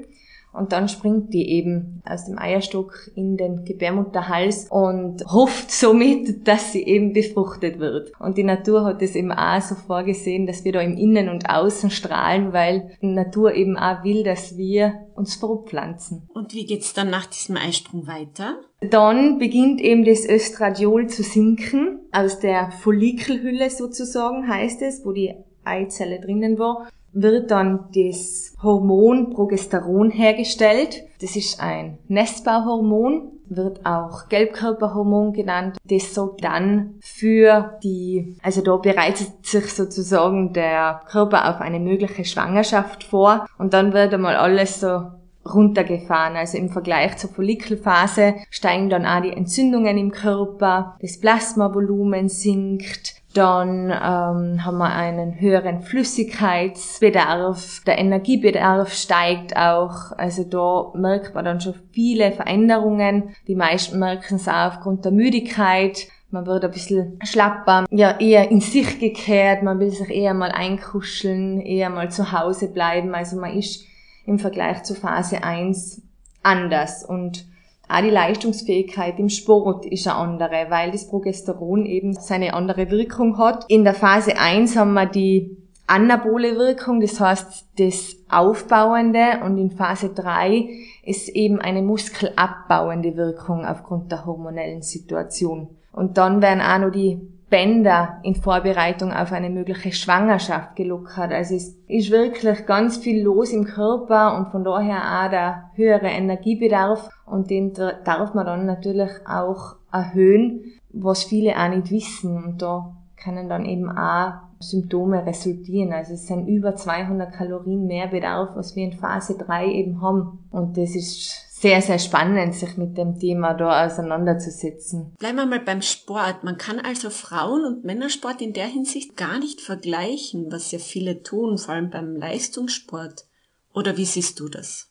Und 0.53 0.73
dann 0.73 0.89
springt 0.89 1.33
die 1.33 1.49
eben 1.51 2.03
aus 2.05 2.27
dem 2.27 2.39
Eierstock 2.39 3.11
in 3.15 3.37
den 3.37 3.65
Gebärmutterhals 3.65 4.67
und 4.71 5.25
hofft 5.27 5.71
somit, 5.71 6.49
dass 6.49 6.73
sie 6.73 6.83
eben 6.83 7.13
befruchtet 7.13 7.79
wird. 7.79 8.13
Und 8.19 8.37
die 8.37 8.43
Natur 8.43 8.85
hat 8.85 9.01
es 9.01 9.15
eben 9.15 9.33
auch 9.33 9.61
so 9.61 9.75
vorgesehen, 9.75 10.47
dass 10.47 10.65
wir 10.65 10.73
da 10.73 10.81
im 10.81 10.97
Innen 10.97 11.29
und 11.29 11.49
Außen 11.49 11.91
strahlen, 11.91 12.53
weil 12.53 12.91
die 13.01 13.07
Natur 13.07 13.55
eben 13.55 13.77
auch 13.77 14.03
will, 14.03 14.25
dass 14.25 14.57
wir 14.57 15.07
uns 15.15 15.37
fortpflanzen. 15.37 16.29
Und 16.35 16.53
wie 16.53 16.67
geht's 16.67 16.95
dann 16.95 17.11
nach 17.11 17.27
diesem 17.27 17.57
Eisprung 17.57 18.07
weiter? 18.07 18.61
Dann 18.81 19.39
beginnt 19.39 19.81
eben 19.81 20.05
das 20.05 20.29
Östradiol 20.29 21.07
zu 21.07 21.23
sinken 21.23 22.01
aus 22.13 22.41
der 22.41 22.71
Follikelhülle 22.71 23.71
sozusagen, 23.71 24.49
heißt 24.49 24.83
es, 24.83 25.05
wo 25.05 25.13
die 25.13 25.35
Eizelle 25.65 26.21
drinnen 26.21 26.59
war 26.59 26.89
wird 27.13 27.51
dann 27.51 27.89
das 27.95 28.55
Hormon 28.63 29.31
Progesteron 29.31 30.11
hergestellt. 30.11 31.03
Das 31.21 31.37
ist 31.37 31.61
ein 31.61 31.99
Nestbauhormon, 32.09 33.33
wird 33.49 33.85
auch 33.85 34.29
Gelbkörperhormon 34.29 35.33
genannt. 35.33 35.77
Das 35.85 36.15
sorgt 36.15 36.45
dann 36.45 36.95
für 37.01 37.79
die, 37.83 38.37
also 38.43 38.63
da 38.63 38.77
bereitet 38.77 39.45
sich 39.45 39.73
sozusagen 39.73 40.53
der 40.53 41.03
Körper 41.11 41.51
auf 41.51 41.61
eine 41.61 41.81
mögliche 41.81 42.25
Schwangerschaft 42.25 43.05
vor 43.05 43.47
und 43.59 43.75
dann 43.75 43.93
wird 43.93 44.15
einmal 44.15 44.37
alles 44.37 44.81
so 44.81 45.03
runtergefahren. 45.45 46.37
Also 46.37 46.59
im 46.59 46.71
Vergleich 46.71 47.17
zur 47.17 47.31
Follikelphase 47.31 48.35
steigen 48.51 48.91
dann 48.91 49.07
auch 49.07 49.23
die 49.23 49.33
Entzündungen 49.33 49.99
im 49.99 50.11
Körper, 50.11 50.97
das 51.01 51.19
Plasmavolumen 51.19 52.29
sinkt, 52.29 53.20
Dann 53.33 53.91
ähm, 53.91 54.65
haben 54.65 54.79
wir 54.79 54.93
einen 54.93 55.41
höheren 55.41 55.83
Flüssigkeitsbedarf. 55.83 57.83
Der 57.87 57.99
Energiebedarf 57.99 58.93
steigt 58.93 59.57
auch. 59.57 60.11
Also 60.17 60.43
da 60.43 60.91
merkt 60.99 61.35
man 61.35 61.45
dann 61.45 61.61
schon 61.61 61.75
viele 61.93 62.33
Veränderungen. 62.33 63.37
Die 63.47 63.55
meisten 63.55 64.01
merken 64.01 64.35
es 64.35 64.49
auch 64.49 64.75
aufgrund 64.75 65.05
der 65.05 65.13
Müdigkeit. 65.13 66.09
Man 66.33 66.47
wird 66.47 66.65
ein 66.65 66.71
bisschen 66.71 67.19
schlapper, 67.25 67.87
ja, 67.91 68.19
eher 68.19 68.51
in 68.51 68.61
sich 68.61 68.99
gekehrt. 68.99 69.63
Man 69.63 69.79
will 69.79 69.91
sich 69.91 70.11
eher 70.11 70.35
mal 70.35 70.51
einkuscheln, 70.51 71.61
eher 71.61 71.91
mal 71.91 72.11
zu 72.11 72.33
Hause 72.33 72.69
bleiben. 72.69 73.15
Also 73.15 73.37
man 73.37 73.57
ist 73.57 73.85
im 74.27 74.41
Vergleich 74.41 74.83
zu 74.83 74.95
Phase 74.95 75.45
1 75.45 76.03
anders. 76.43 77.05
Und 77.05 77.47
auch 77.91 78.03
die 78.03 78.11
Leistungsfähigkeit 78.11 79.19
im 79.19 79.29
Sport 79.29 79.85
ist 79.85 80.07
eine 80.07 80.17
andere, 80.17 80.67
weil 80.69 80.93
das 80.93 81.09
Progesteron 81.09 81.87
eben 81.87 82.15
seine 82.15 82.55
andere 82.55 82.91
Wirkung 82.91 83.37
hat. 83.37 83.65
In 83.69 83.83
der 83.83 83.95
Phase 83.95 84.39
1 84.39 84.77
haben 84.77 84.93
wir 84.95 85.07
die 85.07 85.57
anabole 85.89 86.57
Wirkung, 86.57 87.01
das 87.01 87.19
heißt 87.19 87.67
das 87.79 88.17
Aufbauende 88.29 89.41
und 89.45 89.59
in 89.59 89.73
Phase 89.73 90.11
3 90.11 90.69
ist 91.05 91.31
eben 91.31 91.61
eine 91.61 91.83
muskelabbauende 91.83 93.17
Wirkung 93.17 93.67
aufgrund 93.67 94.13
der 94.13 94.25
hormonellen 94.25 94.83
Situation. 94.83 95.69
Und 95.93 96.17
dann 96.17 96.41
werden 96.41 96.61
auch 96.61 96.79
noch 96.79 96.93
die 96.93 97.21
Bänder 97.51 98.21
in 98.23 98.37
Vorbereitung 98.37 99.13
auf 99.13 99.33
eine 99.33 99.51
mögliche 99.51 99.93
Schwangerschaft 99.93 100.77
gelockert. 100.77 101.33
Also 101.33 101.57
es 101.57 101.77
ist 101.89 102.11
wirklich 102.11 102.65
ganz 102.65 102.97
viel 102.97 103.23
los 103.23 103.53
im 103.53 103.65
Körper 103.65 104.39
und 104.39 104.51
von 104.51 104.65
daher 104.65 105.25
auch 105.25 105.31
der 105.31 105.71
höhere 105.75 106.09
Energiebedarf 106.09 107.11
und 107.27 107.51
den 107.51 107.75
darf 107.75 108.35
man 108.35 108.47
dann 108.47 108.67
natürlich 108.67 109.11
auch 109.27 109.77
erhöhen, 109.93 110.65
was 110.93 111.25
viele 111.25 111.57
auch 111.57 111.69
nicht 111.69 111.91
wissen 111.91 112.43
und 112.43 112.63
da 112.63 112.95
können 113.17 113.49
dann 113.49 113.65
eben 113.67 113.91
auch 113.91 114.33
Symptome 114.61 115.27
resultieren. 115.27 115.93
Also 115.93 116.15
es 116.15 116.27
sind 116.27 116.47
über 116.47 116.77
200 116.77 117.33
Kalorien 117.33 117.87
mehr 117.87 118.09
Bedarf, 118.09 118.51
was 118.55 118.77
wir 118.77 118.85
in 118.85 118.93
Phase 118.93 119.37
3 119.37 119.67
eben 119.67 120.01
haben. 120.01 120.45
Und 120.51 120.77
das 120.77 120.95
ist 120.95 121.50
sehr, 121.61 121.83
sehr 121.83 121.99
spannend, 121.99 122.55
sich 122.55 122.79
mit 122.79 122.97
dem 122.97 123.19
Thema 123.19 123.53
da 123.53 123.85
auseinanderzusetzen. 123.85 125.15
Bleiben 125.19 125.37
wir 125.37 125.45
mal 125.45 125.61
beim 125.61 125.83
Sport. 125.83 126.43
Man 126.43 126.57
kann 126.57 126.79
also 126.79 127.11
Frauen- 127.11 127.67
und 127.67 127.85
Männersport 127.85 128.41
in 128.41 128.55
der 128.55 128.67
Hinsicht 128.67 129.15
gar 129.15 129.39
nicht 129.39 129.61
vergleichen, 129.61 130.51
was 130.51 130.73
ja 130.73 130.79
viele 130.79 131.23
tun, 131.23 131.59
vor 131.59 131.75
allem 131.75 131.91
beim 131.91 132.17
Leistungssport. 132.17 133.27
Oder 133.75 133.99
wie 133.99 134.07
siehst 134.07 134.41
du 134.41 134.49
das? 134.49 134.91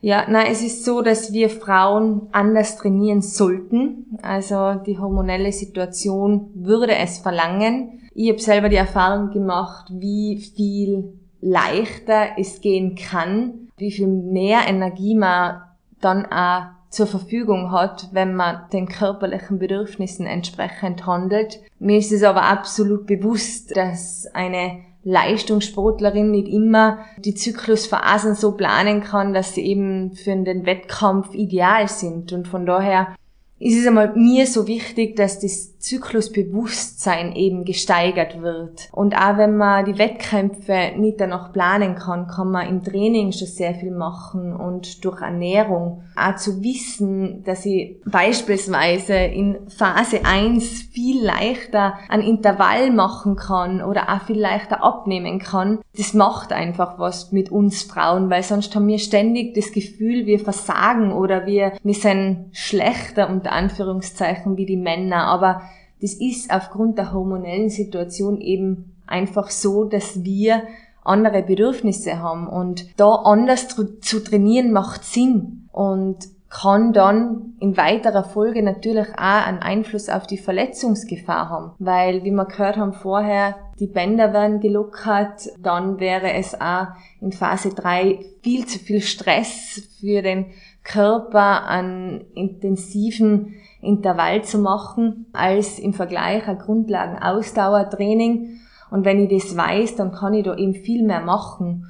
Ja, 0.00 0.26
na, 0.28 0.46
es 0.46 0.62
ist 0.62 0.84
so, 0.84 1.02
dass 1.02 1.32
wir 1.32 1.50
Frauen 1.50 2.28
anders 2.30 2.76
trainieren 2.78 3.20
sollten. 3.20 4.16
Also 4.22 4.74
die 4.86 4.96
hormonelle 4.96 5.52
Situation 5.52 6.52
würde 6.54 6.94
es 6.94 7.18
verlangen. 7.18 8.08
Ich 8.14 8.30
habe 8.30 8.38
selber 8.38 8.68
die 8.68 8.76
Erfahrung 8.76 9.32
gemacht, 9.32 9.90
wie 9.90 10.38
viel 10.38 11.18
leichter 11.40 12.38
es 12.38 12.60
gehen 12.60 12.94
kann, 12.94 13.68
wie 13.76 13.90
viel 13.90 14.06
mehr 14.06 14.60
Energie 14.68 15.16
man 15.16 15.62
dann 16.00 16.26
auch 16.26 16.66
zur 16.90 17.06
Verfügung 17.06 17.70
hat, 17.70 18.08
wenn 18.12 18.34
man 18.34 18.62
den 18.72 18.88
körperlichen 18.88 19.58
Bedürfnissen 19.58 20.26
entsprechend 20.26 21.06
handelt. 21.06 21.60
Mir 21.78 21.98
ist 21.98 22.12
es 22.12 22.24
aber 22.24 22.42
absolut 22.42 23.06
bewusst, 23.06 23.76
dass 23.76 24.26
eine 24.34 24.80
Leistungssportlerin 25.02 26.30
nicht 26.30 26.48
immer 26.48 26.98
die 27.16 27.34
Zyklusphasen 27.34 28.34
so 28.34 28.52
planen 28.52 29.02
kann, 29.02 29.32
dass 29.32 29.54
sie 29.54 29.64
eben 29.64 30.12
für 30.12 30.34
den 30.36 30.66
Wettkampf 30.66 31.32
ideal 31.32 31.88
sind. 31.88 32.32
Und 32.32 32.48
von 32.48 32.66
daher 32.66 33.14
ist 33.58 33.78
es 33.78 33.86
einmal 33.86 34.14
mir 34.16 34.46
so 34.46 34.66
wichtig, 34.66 35.16
dass 35.16 35.38
das 35.38 35.78
Zyklusbewusstsein 35.80 37.34
eben 37.34 37.64
gesteigert 37.64 38.42
wird. 38.42 38.88
Und 38.92 39.14
auch 39.16 39.38
wenn 39.38 39.56
man 39.56 39.86
die 39.86 39.98
Wettkämpfe 39.98 40.92
nicht 40.96 41.20
danach 41.20 41.52
planen 41.52 41.94
kann, 41.94 42.26
kann 42.26 42.50
man 42.50 42.68
im 42.68 42.84
Training 42.84 43.32
schon 43.32 43.48
sehr 43.48 43.74
viel 43.74 43.90
machen 43.90 44.54
und 44.54 45.04
durch 45.04 45.20
Ernährung 45.22 46.04
auch 46.16 46.36
zu 46.36 46.62
wissen, 46.62 47.42
dass 47.44 47.64
ich 47.64 47.96
beispielsweise 48.04 49.14
in 49.14 49.58
Phase 49.68 50.24
1 50.24 50.82
viel 50.92 51.24
leichter 51.24 51.94
ein 52.08 52.20
Intervall 52.20 52.90
machen 52.90 53.36
kann 53.36 53.82
oder 53.82 54.10
auch 54.10 54.22
viel 54.26 54.38
leichter 54.38 54.84
abnehmen 54.84 55.38
kann. 55.38 55.80
Das 55.96 56.12
macht 56.14 56.52
einfach 56.52 56.98
was 56.98 57.32
mit 57.32 57.50
uns 57.50 57.82
Frauen, 57.82 58.28
weil 58.28 58.42
sonst 58.42 58.74
haben 58.76 58.86
wir 58.86 58.98
ständig 58.98 59.54
das 59.54 59.72
Gefühl, 59.72 60.26
wir 60.26 60.38
versagen 60.38 61.12
oder 61.12 61.46
wir, 61.46 61.72
wir 61.82 61.94
sind 61.94 62.50
schlechter 62.52 63.30
unter 63.30 63.52
Anführungszeichen 63.52 64.56
wie 64.56 64.66
die 64.66 64.76
Männer. 64.76 65.24
Aber 65.24 65.62
das 66.00 66.14
ist 66.14 66.52
aufgrund 66.52 66.98
der 66.98 67.12
hormonellen 67.12 67.70
Situation 67.70 68.40
eben 68.40 68.96
einfach 69.06 69.50
so, 69.50 69.84
dass 69.84 70.24
wir 70.24 70.62
andere 71.04 71.42
Bedürfnisse 71.42 72.18
haben. 72.18 72.46
Und 72.46 72.86
da 72.98 73.08
anders 73.08 73.68
zu 73.68 74.24
trainieren 74.24 74.72
macht 74.72 75.04
Sinn 75.04 75.68
und 75.72 76.18
kann 76.50 76.92
dann 76.92 77.54
in 77.60 77.76
weiterer 77.76 78.24
Folge 78.24 78.62
natürlich 78.62 79.08
auch 79.10 79.46
einen 79.46 79.60
Einfluss 79.60 80.08
auf 80.08 80.26
die 80.26 80.36
Verletzungsgefahr 80.36 81.48
haben, 81.48 81.72
weil 81.78 82.24
wie 82.24 82.32
wir 82.32 82.44
gehört 82.44 82.76
haben 82.76 82.92
vorher, 82.92 83.54
die 83.78 83.86
Bänder 83.86 84.32
werden 84.32 84.58
gelockert, 84.58 85.48
dann 85.62 86.00
wäre 86.00 86.32
es 86.32 86.60
auch 86.60 86.88
in 87.20 87.30
Phase 87.30 87.70
3 87.72 88.18
viel 88.42 88.66
zu 88.66 88.80
viel 88.80 89.00
Stress 89.00 89.88
für 90.00 90.22
den 90.22 90.46
Körper 90.82 91.66
an 91.66 92.24
intensiven 92.34 93.54
Intervall 93.80 94.44
zu 94.44 94.58
machen, 94.58 95.26
als 95.32 95.78
im 95.78 95.94
Vergleich 95.94 96.46
ein 96.48 96.58
Grundlagen-Ausdauertraining. 96.58 98.58
Und 98.90 99.04
wenn 99.04 99.24
ich 99.24 99.42
das 99.42 99.56
weiß, 99.56 99.96
dann 99.96 100.12
kann 100.12 100.34
ich 100.34 100.44
da 100.44 100.56
eben 100.56 100.74
viel 100.74 101.04
mehr 101.04 101.20
machen. 101.20 101.86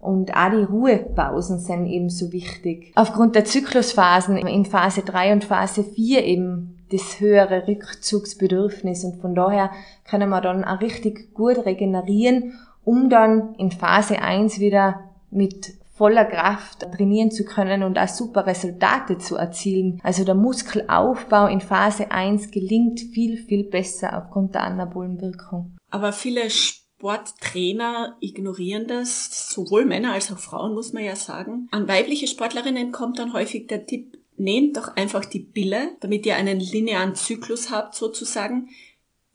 Und 0.00 0.34
auch 0.34 0.50
die 0.50 0.62
Ruhepausen 0.62 1.58
sind 1.58 1.86
eben 1.86 2.08
so 2.08 2.32
wichtig. 2.32 2.92
Aufgrund 2.94 3.34
der 3.34 3.44
Zyklusphasen 3.44 4.36
in 4.36 4.64
Phase 4.64 5.02
3 5.02 5.32
und 5.32 5.44
Phase 5.44 5.82
4 5.82 6.24
eben 6.24 6.78
das 6.90 7.20
höhere 7.20 7.66
Rückzugsbedürfnis 7.66 9.04
und 9.04 9.20
von 9.20 9.34
daher 9.34 9.70
können 10.08 10.30
wir 10.30 10.40
dann 10.40 10.64
auch 10.64 10.80
richtig 10.80 11.34
gut 11.34 11.66
regenerieren, 11.66 12.54
um 12.84 13.10
dann 13.10 13.54
in 13.56 13.70
Phase 13.70 14.20
1 14.20 14.60
wieder 14.60 15.00
mit 15.30 15.74
voller 15.98 16.24
Kraft 16.24 16.86
trainieren 16.96 17.30
zu 17.32 17.44
können 17.44 17.82
und 17.82 17.98
auch 17.98 18.08
super 18.08 18.46
Resultate 18.46 19.18
zu 19.18 19.36
erzielen. 19.36 20.00
Also 20.04 20.24
der 20.24 20.36
Muskelaufbau 20.36 21.48
in 21.48 21.60
Phase 21.60 22.12
1 22.12 22.52
gelingt 22.52 23.00
viel, 23.00 23.36
viel 23.36 23.64
besser 23.64 24.16
aufgrund 24.16 24.54
der 24.54 24.62
anabolen 24.62 25.20
Wirkung. 25.20 25.76
Aber 25.90 26.12
viele 26.12 26.48
Sporttrainer 26.50 28.16
ignorieren 28.20 28.86
das, 28.86 29.50
sowohl 29.50 29.84
Männer 29.84 30.12
als 30.12 30.32
auch 30.32 30.38
Frauen, 30.38 30.74
muss 30.74 30.92
man 30.92 31.04
ja 31.04 31.16
sagen. 31.16 31.68
An 31.72 31.88
weibliche 31.88 32.28
Sportlerinnen 32.28 32.92
kommt 32.92 33.18
dann 33.18 33.32
häufig 33.32 33.66
der 33.66 33.84
Tipp, 33.84 34.18
nehmt 34.36 34.76
doch 34.76 34.96
einfach 34.96 35.24
die 35.24 35.40
Pille, 35.40 35.96
damit 35.98 36.24
ihr 36.26 36.36
einen 36.36 36.60
linearen 36.60 37.16
Zyklus 37.16 37.72
habt 37.72 37.96
sozusagen. 37.96 38.68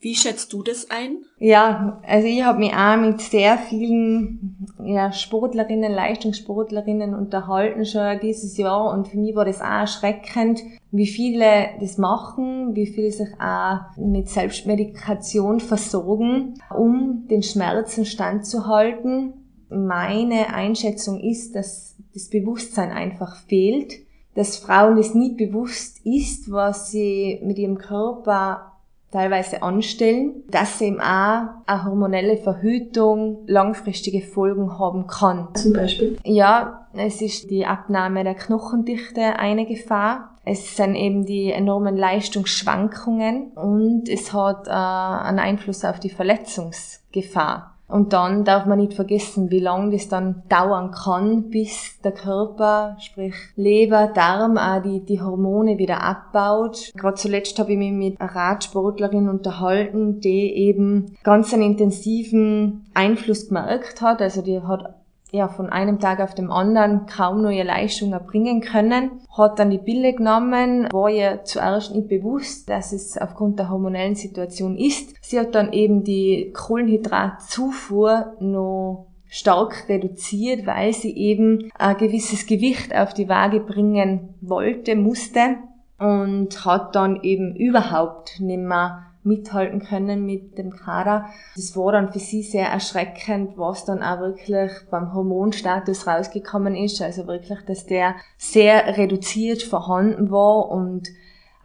Wie 0.04 0.16
schätzt 0.16 0.52
du 0.52 0.64
das 0.64 0.90
ein? 0.90 1.20
Ja, 1.40 2.02
also 2.06 2.28
ich 2.28 2.44
habe 2.44 2.60
mich 2.60 2.74
auch 2.74 2.98
mit 2.98 3.22
sehr 3.22 3.58
vielen 3.58 4.68
ja, 4.84 5.14
Sportlerinnen, 5.14 5.94
Leistungssportlerinnen 5.94 7.16
unterhalten 7.16 7.86
schon 7.86 8.20
dieses 8.22 8.58
Jahr 8.58 8.92
und 8.92 9.08
für 9.08 9.18
mich 9.18 9.34
war 9.34 9.46
das 9.46 9.62
auch 9.62 9.66
erschreckend, 9.66 10.62
wie 10.92 11.08
viele 11.08 11.70
das 11.80 11.98
machen, 11.98 12.76
wie 12.76 12.86
viele 12.86 13.12
sich 13.12 13.30
auch 13.40 13.96
mit 13.96 14.28
Selbstmedikation 14.28 15.62
versorgen, 15.62 16.56
um 16.70 17.26
den 17.30 17.42
Schmerzen 17.42 18.04
standzuhalten. 18.04 19.36
Meine 19.70 20.54
Einschätzung 20.54 21.22
ist, 21.22 21.56
dass 21.56 21.96
das 22.14 22.30
Bewusstsein 22.30 22.92
einfach 22.92 23.38
fehlt, 23.38 23.94
dass 24.36 24.58
Frauen 24.58 24.98
es 24.98 25.14
nie 25.14 25.34
bewusst 25.34 26.06
ist, 26.06 26.52
was 26.52 26.92
sie 26.92 27.40
mit 27.42 27.58
ihrem 27.58 27.78
Körper 27.78 28.73
teilweise 29.14 29.64
anstellen, 29.64 30.44
dass 30.50 30.82
eben 30.82 31.00
auch 31.00 31.44
eine 31.66 31.86
hormonelle 31.86 32.38
Verhütung 32.38 33.44
langfristige 33.48 34.22
Folgen 34.22 34.78
haben 34.78 35.08
kann. 35.08 35.50
Zum 35.54 35.74
Beispiel? 35.74 36.18
Ja, 36.26 36.88
es 36.94 37.22
ist 37.22 37.50
die 37.50 37.66
Abnahme 37.66 38.24
der 38.24 38.36
Knochendichte 38.36 39.22
eine 39.38 39.66
Gefahr. 39.66 40.36
Es 40.46 40.76
sind 40.76 40.96
eben 40.96 41.26
die 41.26 41.52
enormen 41.52 41.96
Leistungsschwankungen 41.96 43.52
und 43.54 44.10
es 44.10 44.34
hat 44.34 44.68
äh, 44.68 44.72
einen 44.72 45.40
Einfluss 45.40 45.86
auf 45.86 46.00
die 46.00 46.10
Verletzungsgefahr. 46.10 47.73
Und 47.88 48.14
dann 48.14 48.44
darf 48.44 48.66
man 48.66 48.80
nicht 48.80 48.94
vergessen, 48.94 49.52
wie 49.52 49.60
lange 49.60 49.92
das 49.92 50.08
dann 50.08 50.44
dauern 50.50 50.92
kann, 50.92 51.50
bis 51.50 52.00
der 52.04 52.14
Körper, 52.14 52.98
sprich 53.00 53.36
Leber, 53.56 54.08
Darm, 54.08 54.58
auch 54.58 54.82
die, 54.82 55.02
die 55.02 55.22
Hormone 55.22 55.78
wieder 55.78 56.02
abbaut. 56.02 56.92
Gerade 56.96 57.16
zuletzt 57.16 57.60
habe 57.60 57.74
ich 57.74 57.78
mich 57.78 57.92
mit 57.92 58.20
einer 58.20 58.34
Radsportlerin 58.34 59.30
unterhalten, 59.30 60.22
die 60.22 60.56
eben 60.56 61.16
ganz 61.24 61.54
einen 61.54 61.64
intensiven 61.64 62.86
Einfluss 62.94 63.50
gemerkt 63.50 64.02
hat. 64.02 64.22
Also 64.22 64.42
die 64.42 64.62
hat 64.62 64.96
ja, 65.34 65.48
von 65.48 65.72
einem 65.72 66.00
Tag 66.00 66.20
auf 66.20 66.36
dem 66.36 66.52
anderen 66.52 67.08
kaum 67.08 67.42
neue 67.42 67.64
Leistungen 67.64 68.14
erbringen 68.14 68.62
können. 68.62 69.20
Hat 69.36 69.58
dann 69.58 69.72
die 69.72 69.80
Pille 69.80 70.14
genommen, 70.14 70.88
war 70.92 71.10
ihr 71.10 71.44
zuerst 71.44 71.96
nicht 71.96 72.08
bewusst, 72.08 72.70
dass 72.70 72.94
es 72.94 73.18
aufgrund 73.18 73.58
der 73.58 73.72
hormonellen 73.72 74.14
Situation 74.14 74.78
ist. 74.78 75.16
Sie 75.22 75.40
hat 75.40 75.56
dann 75.56 75.74
eben 75.74 76.04
die 76.04 76.54
Kohlenhydratzufuhr 76.54 78.34
noch 78.40 79.08
stark 79.26 79.90
reduziert, 79.90 80.68
weil 80.68 80.94
sie 80.94 81.18
eben 81.18 81.72
ein 81.80 81.98
gewisses 81.98 82.46
Gewicht 82.46 82.96
auf 82.96 83.16
die 83.16 83.28
Waage 83.28 83.60
bringen 83.60 84.36
wollte, 84.40 84.96
musste 84.96 85.56
und 85.98 86.64
hat 86.64 86.96
dann 86.96 87.24
eben 87.24 87.56
überhaupt 87.56 88.40
nicht 88.40 88.62
mehr 88.62 89.08
mithalten 89.26 89.80
können 89.80 90.26
mit 90.26 90.58
dem 90.58 90.72
Kader. 90.72 91.26
Das 91.56 91.76
war 91.78 91.92
dann 91.92 92.12
für 92.12 92.20
sie 92.20 92.44
sehr 92.44 92.68
erschreckend, 92.68 93.58
was 93.58 93.86
dann 93.86 94.04
auch 94.04 94.20
wirklich 94.20 94.72
beim 94.90 95.14
Hormonstatus 95.14 96.08
rausgekommen 96.08 96.76
ist. 96.76 97.02
Also 97.02 97.28
wirklich, 97.28 97.60
dass 97.68 97.86
der 97.86 98.16
sehr 98.38 98.98
reduziert 98.98 99.64
vorhanden 99.64 100.32
war 100.32 100.70
und 100.70 101.10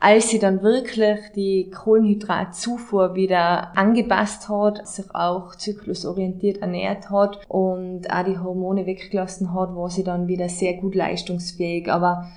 als 0.00 0.31
sie 0.31 0.38
dann 0.38 0.62
wirklich 0.62 1.19
die 1.35 1.71
Kohlenhydratzufuhr 1.71 3.17
wieder 3.17 3.77
angepasst 3.77 4.49
hat, 4.49 4.87
sich 4.87 5.12
auch 5.12 5.57
zyklusorientiert 5.57 6.59
ernährt 6.59 7.11
hat 7.11 7.41
und 7.49 8.09
auch 8.09 8.25
die 8.25 8.38
Hormone 8.38 8.87
weggelassen 8.87 9.53
hat, 9.53 9.75
war 9.75 9.91
sie 9.91 10.05
dann 10.05 10.29
wieder 10.29 10.49
sehr 10.49 10.75
gut 10.75 10.95
leistungsfähig. 10.95 11.91
Aber 11.91 12.29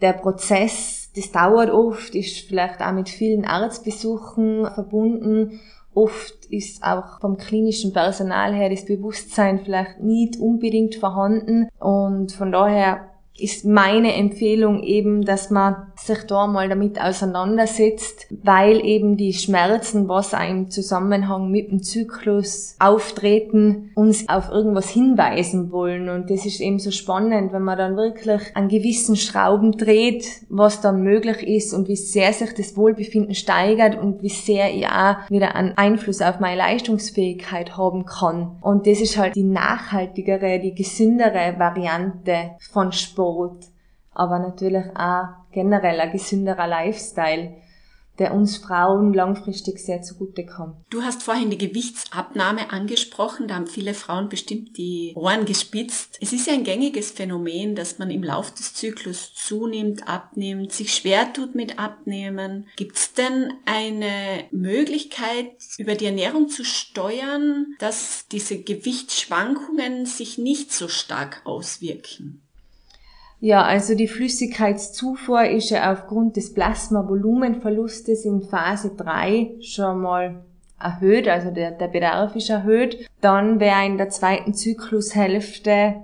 der 0.00 0.14
Prozess, 0.14 1.01
das 1.16 1.30
dauert 1.30 1.70
oft, 1.70 2.14
ist 2.14 2.46
vielleicht 2.46 2.80
auch 2.80 2.92
mit 2.92 3.08
vielen 3.08 3.44
Arztbesuchen 3.44 4.66
verbunden. 4.74 5.60
Oft 5.94 6.46
ist 6.46 6.82
auch 6.82 7.20
vom 7.20 7.36
klinischen 7.36 7.92
Personal 7.92 8.54
her 8.54 8.70
das 8.70 8.86
Bewusstsein 8.86 9.60
vielleicht 9.60 10.00
nicht 10.00 10.38
unbedingt 10.38 10.94
vorhanden 10.94 11.68
und 11.78 12.32
von 12.32 12.50
daher 12.50 13.11
ist 13.38 13.64
meine 13.64 14.14
Empfehlung 14.14 14.82
eben, 14.82 15.24
dass 15.24 15.50
man 15.50 15.86
sich 15.96 16.18
da 16.24 16.46
mal 16.46 16.68
damit 16.68 17.00
auseinandersetzt, 17.00 18.26
weil 18.42 18.84
eben 18.84 19.16
die 19.16 19.32
Schmerzen, 19.32 20.06
was 20.08 20.34
im 20.34 20.70
Zusammenhang 20.70 21.50
mit 21.50 21.70
dem 21.70 21.82
Zyklus 21.82 22.76
auftreten, 22.78 23.90
uns 23.94 24.28
auf 24.28 24.50
irgendwas 24.50 24.90
hinweisen 24.90 25.72
wollen. 25.72 26.10
Und 26.10 26.30
das 26.30 26.44
ist 26.44 26.60
eben 26.60 26.78
so 26.78 26.90
spannend, 26.90 27.52
wenn 27.52 27.62
man 27.62 27.78
dann 27.78 27.96
wirklich 27.96 28.54
an 28.54 28.68
gewissen 28.68 29.16
Schrauben 29.16 29.72
dreht, 29.72 30.26
was 30.50 30.82
dann 30.82 31.02
möglich 31.02 31.42
ist 31.42 31.72
und 31.72 31.88
wie 31.88 31.96
sehr 31.96 32.32
sich 32.34 32.52
das 32.52 32.76
Wohlbefinden 32.76 33.34
steigert 33.34 33.98
und 33.98 34.22
wie 34.22 34.28
sehr 34.28 34.74
ich 34.74 34.86
auch 34.86 35.16
wieder 35.30 35.54
einen 35.54 35.76
Einfluss 35.78 36.20
auf 36.20 36.38
meine 36.38 36.58
Leistungsfähigkeit 36.58 37.78
haben 37.78 38.04
kann. 38.04 38.56
Und 38.60 38.86
das 38.86 39.00
ist 39.00 39.16
halt 39.16 39.34
die 39.36 39.42
nachhaltigere, 39.42 40.60
die 40.60 40.74
gesündere 40.74 41.54
Variante 41.58 42.50
von 42.70 42.92
Sport 42.92 43.21
Sport, 43.22 43.66
aber 44.12 44.40
natürlich 44.40 44.84
auch 44.96 45.28
generell 45.52 46.00
ein 46.00 46.10
gesünderer 46.10 46.66
Lifestyle, 46.66 47.54
der 48.18 48.34
uns 48.34 48.58
Frauen 48.58 49.14
langfristig 49.14 49.78
sehr 49.78 50.02
zugute 50.02 50.44
kommt. 50.44 50.76
Du 50.90 51.02
hast 51.02 51.22
vorhin 51.22 51.50
die 51.50 51.56
Gewichtsabnahme 51.56 52.70
angesprochen, 52.70 53.48
da 53.48 53.54
haben 53.54 53.66
viele 53.66 53.94
Frauen 53.94 54.28
bestimmt 54.28 54.76
die 54.76 55.12
Ohren 55.14 55.46
gespitzt. 55.46 56.18
Es 56.20 56.32
ist 56.32 56.46
ja 56.46 56.52
ein 56.52 56.64
gängiges 56.64 57.12
Phänomen, 57.12 57.74
dass 57.74 57.98
man 57.98 58.10
im 58.10 58.22
Lauf 58.22 58.52
des 58.52 58.74
Zyklus 58.74 59.32
zunimmt, 59.34 60.08
abnimmt, 60.08 60.72
sich 60.72 60.92
schwer 60.92 61.32
tut 61.32 61.54
mit 61.54 61.78
Abnehmen. 61.78 62.66
Gibt 62.76 62.96
es 62.96 63.14
denn 63.14 63.54
eine 63.64 64.44
Möglichkeit, 64.50 65.52
über 65.78 65.94
die 65.94 66.06
Ernährung 66.06 66.48
zu 66.48 66.64
steuern, 66.64 67.74
dass 67.78 68.26
diese 68.30 68.58
Gewichtsschwankungen 68.58 70.06
sich 70.06 70.36
nicht 70.36 70.72
so 70.72 70.88
stark 70.88 71.40
auswirken? 71.44 72.41
Ja, 73.44 73.64
also 73.64 73.96
die 73.96 74.06
Flüssigkeitszufuhr 74.06 75.46
ist 75.46 75.70
ja 75.70 75.92
aufgrund 75.92 76.36
des 76.36 76.54
Plasmavolumenverlustes 76.54 78.24
in 78.24 78.42
Phase 78.42 78.94
3 78.96 79.54
schon 79.60 80.00
mal 80.00 80.44
erhöht, 80.78 81.26
also 81.26 81.50
der, 81.50 81.72
der 81.72 81.88
Bedarf 81.88 82.36
ist 82.36 82.50
erhöht. 82.50 83.08
Dann 83.20 83.58
wäre 83.58 83.84
in 83.84 83.98
der 83.98 84.10
zweiten 84.10 84.54
Zyklushälfte 84.54 85.96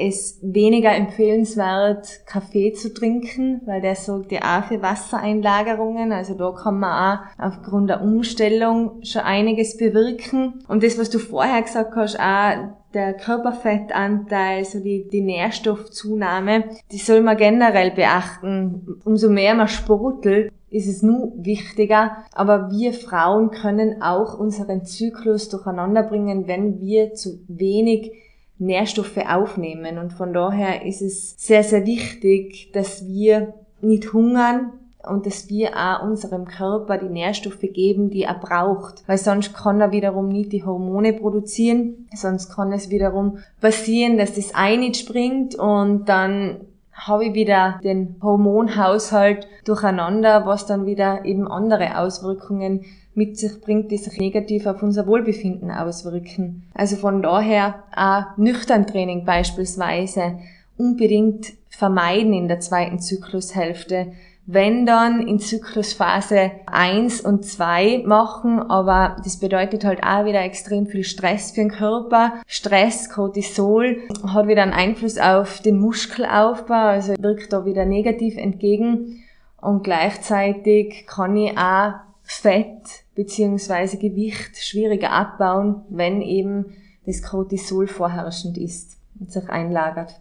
es 0.00 0.38
weniger 0.42 0.94
empfehlenswert, 0.94 2.26
Kaffee 2.26 2.72
zu 2.72 2.92
trinken, 2.92 3.60
weil 3.66 3.80
der 3.80 3.94
sorgt 3.94 4.32
ja 4.32 4.40
auch 4.58 4.64
für 4.64 4.82
Wassereinlagerungen. 4.82 6.12
Also 6.12 6.34
da 6.34 6.52
kann 6.52 6.80
man 6.80 7.18
auch 7.18 7.46
aufgrund 7.46 7.90
der 7.90 8.02
Umstellung 8.02 9.02
schon 9.02 9.22
einiges 9.22 9.76
bewirken. 9.76 10.64
Und 10.68 10.82
das, 10.82 10.98
was 10.98 11.10
du 11.10 11.18
vorher 11.18 11.62
gesagt 11.62 11.94
hast, 11.96 12.18
auch 12.18 12.70
der 12.94 13.14
Körperfettanteil, 13.14 14.64
so 14.64 14.80
die, 14.80 15.08
die 15.08 15.20
Nährstoffzunahme, 15.20 16.64
die 16.90 16.98
soll 16.98 17.20
man 17.20 17.36
generell 17.36 17.92
beachten. 17.92 18.98
Umso 19.04 19.28
mehr 19.28 19.54
man 19.54 19.68
sportelt, 19.68 20.52
ist 20.70 20.88
es 20.88 21.02
nur 21.02 21.32
wichtiger. 21.36 22.18
Aber 22.32 22.70
wir 22.70 22.92
Frauen 22.92 23.50
können 23.50 24.02
auch 24.02 24.38
unseren 24.38 24.84
Zyklus 24.84 25.48
durcheinander 25.48 26.02
bringen, 26.02 26.46
wenn 26.46 26.80
wir 26.80 27.14
zu 27.14 27.40
wenig 27.48 28.12
Nährstoffe 28.60 29.18
aufnehmen. 29.28 29.98
Und 29.98 30.12
von 30.12 30.32
daher 30.32 30.86
ist 30.86 31.02
es 31.02 31.34
sehr, 31.38 31.64
sehr 31.64 31.86
wichtig, 31.86 32.70
dass 32.72 33.06
wir 33.06 33.54
nicht 33.80 34.12
hungern 34.12 34.72
und 35.08 35.24
dass 35.24 35.48
wir 35.48 35.70
auch 35.76 36.02
unserem 36.02 36.44
Körper 36.44 36.98
die 36.98 37.08
Nährstoffe 37.08 37.60
geben, 37.60 38.10
die 38.10 38.24
er 38.24 38.34
braucht. 38.34 39.02
Weil 39.08 39.18
sonst 39.18 39.54
kann 39.54 39.80
er 39.80 39.92
wiederum 39.92 40.28
nicht 40.28 40.52
die 40.52 40.64
Hormone 40.64 41.14
produzieren, 41.14 42.06
sonst 42.14 42.54
kann 42.54 42.72
es 42.72 42.90
wiederum 42.90 43.38
passieren, 43.60 44.18
dass 44.18 44.34
das 44.34 44.54
ein 44.54 44.80
nicht 44.80 44.96
springt 44.96 45.54
und 45.54 46.08
dann 46.08 46.60
habe 46.92 47.26
ich 47.26 47.34
wieder 47.34 47.80
den 47.82 48.16
Hormonhaushalt 48.22 49.48
durcheinander, 49.64 50.44
was 50.44 50.66
dann 50.66 50.84
wieder 50.84 51.24
eben 51.24 51.50
andere 51.50 51.98
Auswirkungen 51.98 52.84
mit 53.14 53.38
sich 53.38 53.60
bringt, 53.60 53.90
die 53.90 53.96
sich 53.96 54.18
negativ 54.18 54.66
auf 54.66 54.82
unser 54.82 55.06
Wohlbefinden 55.06 55.70
auswirken. 55.70 56.64
Also 56.74 56.96
von 56.96 57.22
daher 57.22 57.82
auch 57.94 58.36
nüchtern 58.36 58.86
Training 58.86 59.24
beispielsweise 59.24 60.38
unbedingt 60.76 61.52
vermeiden 61.68 62.32
in 62.32 62.48
der 62.48 62.60
zweiten 62.60 62.98
Zyklushälfte. 62.98 64.12
Wenn 64.46 64.84
dann 64.84 65.28
in 65.28 65.38
Zyklusphase 65.38 66.50
1 66.66 67.20
und 67.20 67.44
2 67.44 68.02
machen, 68.04 68.58
aber 68.58 69.16
das 69.22 69.38
bedeutet 69.38 69.84
halt 69.84 70.02
auch 70.02 70.24
wieder 70.24 70.42
extrem 70.42 70.86
viel 70.86 71.04
Stress 71.04 71.52
für 71.52 71.60
den 71.60 71.70
Körper. 71.70 72.32
Stress, 72.46 73.10
Cortisol 73.10 73.98
hat 74.26 74.48
wieder 74.48 74.62
einen 74.62 74.72
Einfluss 74.72 75.18
auf 75.18 75.60
den 75.60 75.78
Muskelaufbau, 75.78 76.74
also 76.74 77.14
wirkt 77.20 77.52
da 77.52 77.64
wieder 77.64 77.84
negativ 77.84 78.36
entgegen. 78.36 79.22
Und 79.60 79.84
gleichzeitig 79.84 81.06
kann 81.06 81.36
ich 81.36 81.56
auch 81.56 81.92
Fett 82.30 83.04
beziehungsweise 83.16 83.98
Gewicht 83.98 84.56
schwieriger 84.56 85.10
abbauen, 85.10 85.82
wenn 85.90 86.22
eben 86.22 86.76
das 87.04 87.22
Cortisol 87.22 87.88
vorherrschend 87.88 88.56
ist 88.56 88.98
und 89.18 89.32
sich 89.32 89.48
einlagert. 89.48 90.20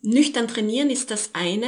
Nüchtern 0.00 0.48
trainieren 0.48 0.88
ist 0.88 1.10
das 1.10 1.30
eine. 1.34 1.66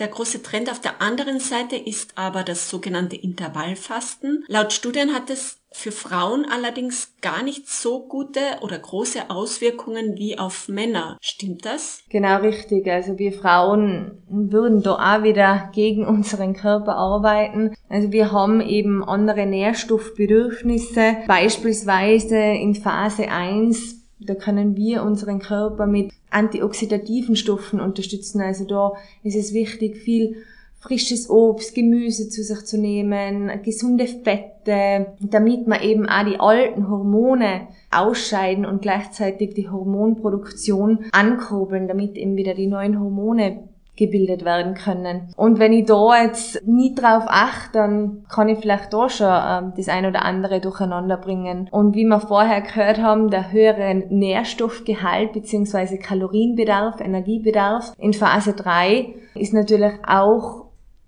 Der 0.00 0.08
große 0.08 0.42
Trend 0.42 0.70
auf 0.70 0.80
der 0.80 1.00
anderen 1.00 1.38
Seite 1.38 1.76
ist 1.76 2.18
aber 2.18 2.42
das 2.42 2.68
sogenannte 2.68 3.14
Intervallfasten. 3.14 4.44
Laut 4.48 4.72
Studien 4.72 5.14
hat 5.14 5.30
es 5.30 5.61
für 5.72 5.92
Frauen 5.92 6.46
allerdings 6.50 7.14
gar 7.20 7.42
nicht 7.42 7.68
so 7.68 8.06
gute 8.06 8.40
oder 8.60 8.78
große 8.78 9.30
Auswirkungen 9.30 10.16
wie 10.16 10.38
auf 10.38 10.68
Männer. 10.68 11.16
Stimmt 11.20 11.64
das? 11.64 12.02
Genau 12.08 12.40
richtig. 12.40 12.86
Also 12.90 13.18
wir 13.18 13.32
Frauen 13.32 14.22
würden 14.28 14.82
da 14.82 14.94
auch 14.94 15.22
wieder 15.22 15.70
gegen 15.74 16.06
unseren 16.06 16.54
Körper 16.54 16.96
arbeiten. 16.96 17.74
Also 17.88 18.12
wir 18.12 18.32
haben 18.32 18.60
eben 18.60 19.04
andere 19.04 19.46
Nährstoffbedürfnisse. 19.46 21.16
Beispielsweise 21.26 22.36
in 22.36 22.74
Phase 22.74 23.28
1 23.28 24.02
da 24.24 24.34
können 24.34 24.76
wir 24.76 25.02
unseren 25.02 25.40
Körper 25.40 25.86
mit 25.86 26.12
antioxidativen 26.30 27.36
Stoffen 27.36 27.80
unterstützen. 27.80 28.40
Also 28.40 28.64
da 28.64 28.92
ist 29.22 29.36
es 29.36 29.52
wichtig, 29.52 29.96
viel 29.96 30.36
frisches 30.82 31.30
Obst, 31.30 31.74
Gemüse 31.74 32.28
zu 32.28 32.42
sich 32.42 32.64
zu 32.64 32.76
nehmen, 32.76 33.50
gesunde 33.62 34.06
Fette, 34.06 35.14
damit 35.20 35.68
man 35.68 35.80
eben 35.80 36.08
auch 36.08 36.24
die 36.24 36.40
alten 36.40 36.88
Hormone 36.90 37.68
ausscheiden 37.92 38.66
und 38.66 38.82
gleichzeitig 38.82 39.54
die 39.54 39.70
Hormonproduktion 39.70 41.06
ankurbeln, 41.12 41.86
damit 41.86 42.16
eben 42.16 42.36
wieder 42.36 42.54
die 42.54 42.66
neuen 42.66 42.98
Hormone 42.98 43.68
gebildet 43.94 44.44
werden 44.44 44.74
können. 44.74 45.28
Und 45.36 45.58
wenn 45.58 45.72
ich 45.72 45.86
da 45.86 46.22
jetzt 46.22 46.66
nie 46.66 46.94
drauf 46.94 47.24
achte, 47.26 47.78
dann 47.78 48.24
kann 48.28 48.48
ich 48.48 48.58
vielleicht 48.58 48.92
da 48.92 49.08
schon 49.08 49.28
ähm, 49.28 49.72
das 49.76 49.88
ein 49.88 50.06
oder 50.06 50.24
andere 50.24 50.60
durcheinander 50.60 51.18
bringen. 51.18 51.68
Und 51.70 51.94
wie 51.94 52.04
wir 52.04 52.20
vorher 52.20 52.62
gehört 52.62 53.02
haben, 53.02 53.30
der 53.30 53.52
höhere 53.52 53.94
Nährstoffgehalt 53.94 55.34
bzw. 55.34 55.98
Kalorienbedarf, 55.98 57.00
Energiebedarf 57.00 57.92
in 57.98 58.14
Phase 58.14 58.54
3 58.54 59.14
ist 59.34 59.52
natürlich 59.52 59.92
auch 60.06 60.61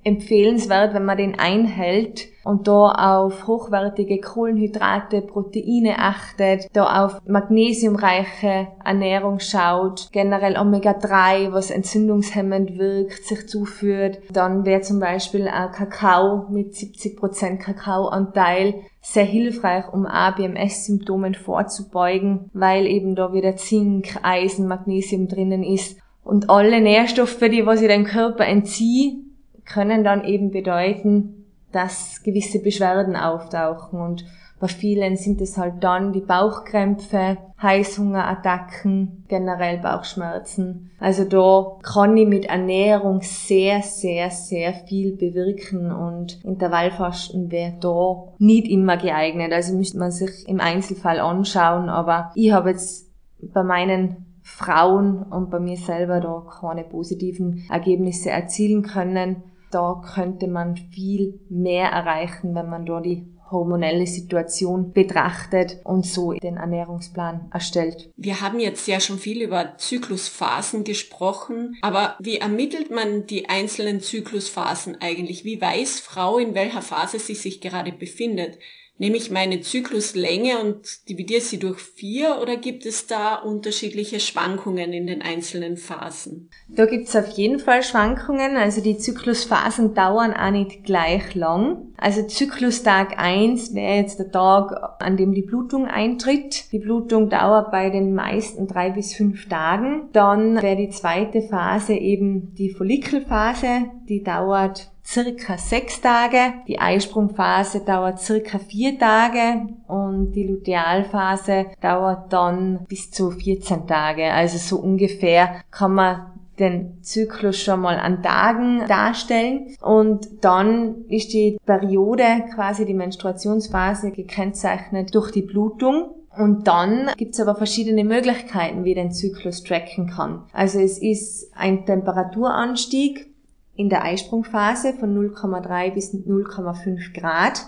empfehlenswert, 0.05 0.95
wenn 0.95 1.05
man 1.05 1.17
den 1.17 1.39
einhält 1.39 2.29
und 2.45 2.69
da 2.69 2.91
auf 2.93 3.47
hochwertige 3.47 4.21
Kohlenhydrate, 4.21 5.23
Proteine 5.23 5.99
achtet, 5.99 6.69
da 6.75 7.05
auf 7.05 7.21
magnesiumreiche 7.27 8.69
Ernährung 8.85 9.41
schaut, 9.41 10.11
generell 10.13 10.59
Omega-3, 10.59 11.53
was 11.53 11.71
entzündungshemmend 11.71 12.79
wirkt, 12.79 13.25
sich 13.25 13.49
zuführt. 13.49 14.21
Dann 14.31 14.67
wäre 14.67 14.83
zum 14.83 15.01
Beispiel 15.01 15.49
ein 15.49 15.73
Kakao 15.73 16.47
mit 16.51 16.75
70% 16.75 17.57
Kakaoanteil 17.57 18.75
sehr 19.01 19.25
hilfreich, 19.25 19.93
um 19.93 20.07
ABMS-Symptomen 20.07 21.35
vorzubeugen, 21.35 22.51
weil 22.53 22.87
eben 22.87 23.15
da 23.15 23.33
wieder 23.33 23.57
Zink, 23.57 24.19
Eisen, 24.23 24.67
Magnesium 24.67 25.29
drinnen 25.29 25.63
ist. 25.63 25.99
Und 26.23 26.49
alle 26.49 26.81
Nährstoffe, 26.81 27.39
die 27.39 27.67
was 27.67 27.83
ich 27.83 27.89
dem 27.89 28.05
Körper 28.05 28.47
entziehe, 28.47 29.24
können 29.65 30.05
dann 30.05 30.25
eben 30.25 30.51
bedeuten, 30.51 31.45
dass 31.73 32.23
gewisse 32.23 32.63
Beschwerden 32.63 33.17
auftauchen 33.17 34.01
und 34.01 34.25
bei 34.61 34.69
vielen 34.69 35.17
sind 35.17 35.41
es 35.41 35.59
halt 35.59 35.83
dann 35.83 36.13
die 36.13 36.21
Bauchkrämpfe, 36.21 37.37
Heißhungerattacken, 37.61 39.25
generell 39.29 39.79
Bauchschmerzen. 39.79 40.91
Also 40.99 41.25
da 41.25 41.77
kann 41.83 42.17
ich 42.17 42.27
mit 42.27 42.47
Ernährung 42.47 43.21
sehr, 43.21 43.83
sehr, 43.83 44.31
sehr 44.31 44.73
viel 44.73 45.17
bewirken 45.17 45.93
und 45.93 46.43
Intervallfasten 46.45 47.51
wäre 47.51 47.75
da 47.81 48.33
nicht 48.39 48.69
immer 48.69 48.97
geeignet. 48.97 49.53
Also 49.53 49.77
müsste 49.77 49.99
man 49.99 50.13
sich 50.13 50.49
im 50.49 50.61
Einzelfall 50.61 51.19
anschauen, 51.19 51.89
aber 51.89 52.31
ich 52.35 52.53
habe 52.53 52.71
jetzt 52.71 53.11
bei 53.53 53.65
meinen 53.65 54.25
Frauen 54.41 55.25
und 55.25 55.51
bei 55.51 55.59
mir 55.59 55.77
selber 55.77 56.21
da 56.21 56.43
keine 56.61 56.85
positiven 56.85 57.67
Ergebnisse 57.71 58.31
erzielen 58.31 58.83
können 58.83 59.43
da 59.75 60.03
könnte 60.15 60.47
man 60.47 60.77
viel 60.77 61.41
mehr 61.51 61.89
erreichen, 61.91 62.55
wenn 62.55 62.69
man 62.69 62.87
da 62.87 63.01
die 63.01 63.27
hormonelle 63.51 64.07
Situation 64.07 64.93
betrachtet 64.93 65.79
und 65.85 66.07
so 66.07 66.33
den 66.33 66.57
Ernährungsplan 66.57 67.51
erstellt. 67.53 68.11
Wir 68.17 68.41
haben 68.41 68.59
jetzt 68.59 68.87
ja 68.89 69.01
schon 69.01 69.19
viel 69.19 69.43
über 69.43 69.77
Zyklusphasen 69.77 70.85
gesprochen, 70.85 71.77
aber 71.83 72.17
wie 72.21 72.39
ermittelt 72.39 72.91
man 72.91 73.27
die 73.27 73.49
einzelnen 73.49 74.01
Zyklusphasen 74.01 75.01
eigentlich? 75.01 75.45
Wie 75.45 75.61
weiß 75.61 76.01
Frau, 76.01 76.39
in 76.39 76.55
welcher 76.55 76.83
Phase 76.83 77.19
sie 77.19 77.35
sich 77.35 77.61
gerade 77.61 77.93
befindet? 77.93 78.59
Nehme 78.97 79.17
ich 79.17 79.33
meine 79.33 79.61
Zykluslänge 79.61 80.61
und 80.61 81.09
dividiere 81.09 81.41
sie 81.41 81.59
durch 81.59 81.81
vier 81.81 82.39
oder 82.41 82.57
gibt 82.57 82.87
es 82.87 83.09
da 83.09 83.35
unterschiedliche 83.35 84.21
Schwankungen 84.21 84.93
in 84.93 85.09
den 85.09 85.21
einzelnen 85.21 85.77
Phasen? 85.77 86.49
Da 86.69 86.87
gibt 86.87 87.09
es 87.09 87.17
auf 87.17 87.29
jeden 87.31 87.59
Fall 87.59 87.83
Schwankungen. 87.83 88.57
Also 88.57 88.81
die 88.81 88.97
Zyklusphasen 88.97 89.95
dauern 89.95 90.33
auch 90.33 90.53
nicht 90.53 90.85
gleich 90.85 91.35
lang. 91.35 91.89
Also 91.97 92.23
Zyklustag 92.23 93.19
1 93.19 93.75
wäre 93.75 93.97
jetzt 93.97 94.21
der 94.21 94.31
Tag, 94.31 95.01
an 95.01 95.17
dem 95.17 95.33
die 95.33 95.43
Blutung 95.43 95.87
eintritt. 95.87 96.71
Die 96.71 96.79
Blutung 96.79 97.29
dauert 97.29 97.73
bei 97.73 97.91
den 97.91 98.15
meisten 98.15 98.69
drei 98.69 98.91
bis 98.91 99.13
fünf 99.15 99.49
Tagen. 99.49 100.09
Dann 100.13 100.63
wäre 100.63 100.77
die 100.77 100.91
zweite 100.91 101.43
Phase 101.43 101.95
eben 101.95 102.55
die 102.55 102.71
Follikelphase. 102.71 103.91
Die 104.09 104.23
dauert 104.23 104.94
circa 105.05 105.59
sechs 105.59 106.01
Tage. 106.01 106.55
Die 106.67 106.79
Eisprungphase 106.79 107.81
dauert 107.81 108.21
circa 108.21 108.59
vier 108.59 108.99
Tage 108.99 109.67
und 109.87 110.33
die 110.33 110.47
Lutealphase 110.47 111.67
dauert 111.81 112.33
dann 112.33 112.85
bis 112.89 113.11
zu 113.11 113.31
14 113.31 113.87
Tage. 113.87 114.33
Also 114.33 114.59
so 114.59 114.83
ungefähr 114.83 115.63
kann 115.71 115.95
man 115.95 116.27
den 116.59 117.03
Zyklus 117.03 117.59
schon 117.59 117.81
mal 117.81 117.99
an 117.99 118.23
Tagen 118.23 118.87
darstellen 118.87 119.75
und 119.81 120.29
dann 120.45 121.05
ist 121.09 121.33
die 121.33 121.59
Periode, 121.67 122.45
quasi 122.55 122.87
die 122.87 122.95
Menstruationsphase 122.95 124.13
gekennzeichnet 124.13 125.15
durch 125.15 125.31
die 125.33 125.43
Blutung. 125.43 126.11
Und 126.37 126.67
dann 126.67 127.11
gibt's 127.17 127.39
aber 127.39 127.55
verschiedene 127.55 128.03
Möglichkeiten, 128.03 128.85
wie 128.85 128.95
den 128.95 129.13
Zyklus 129.13 129.63
tracken 129.63 130.09
kann. 130.09 130.43
Also 130.53 130.81
es 130.81 130.99
ist 130.99 131.53
ein 131.55 131.87
Temperaturanstieg, 131.87 133.34
in 133.77 133.89
der 133.89 134.05
Eisprungphase 134.05 134.95
von 134.95 135.17
0,3 135.17 135.93
bis 135.93 136.15
0,5 136.15 137.19
Grad, 137.19 137.67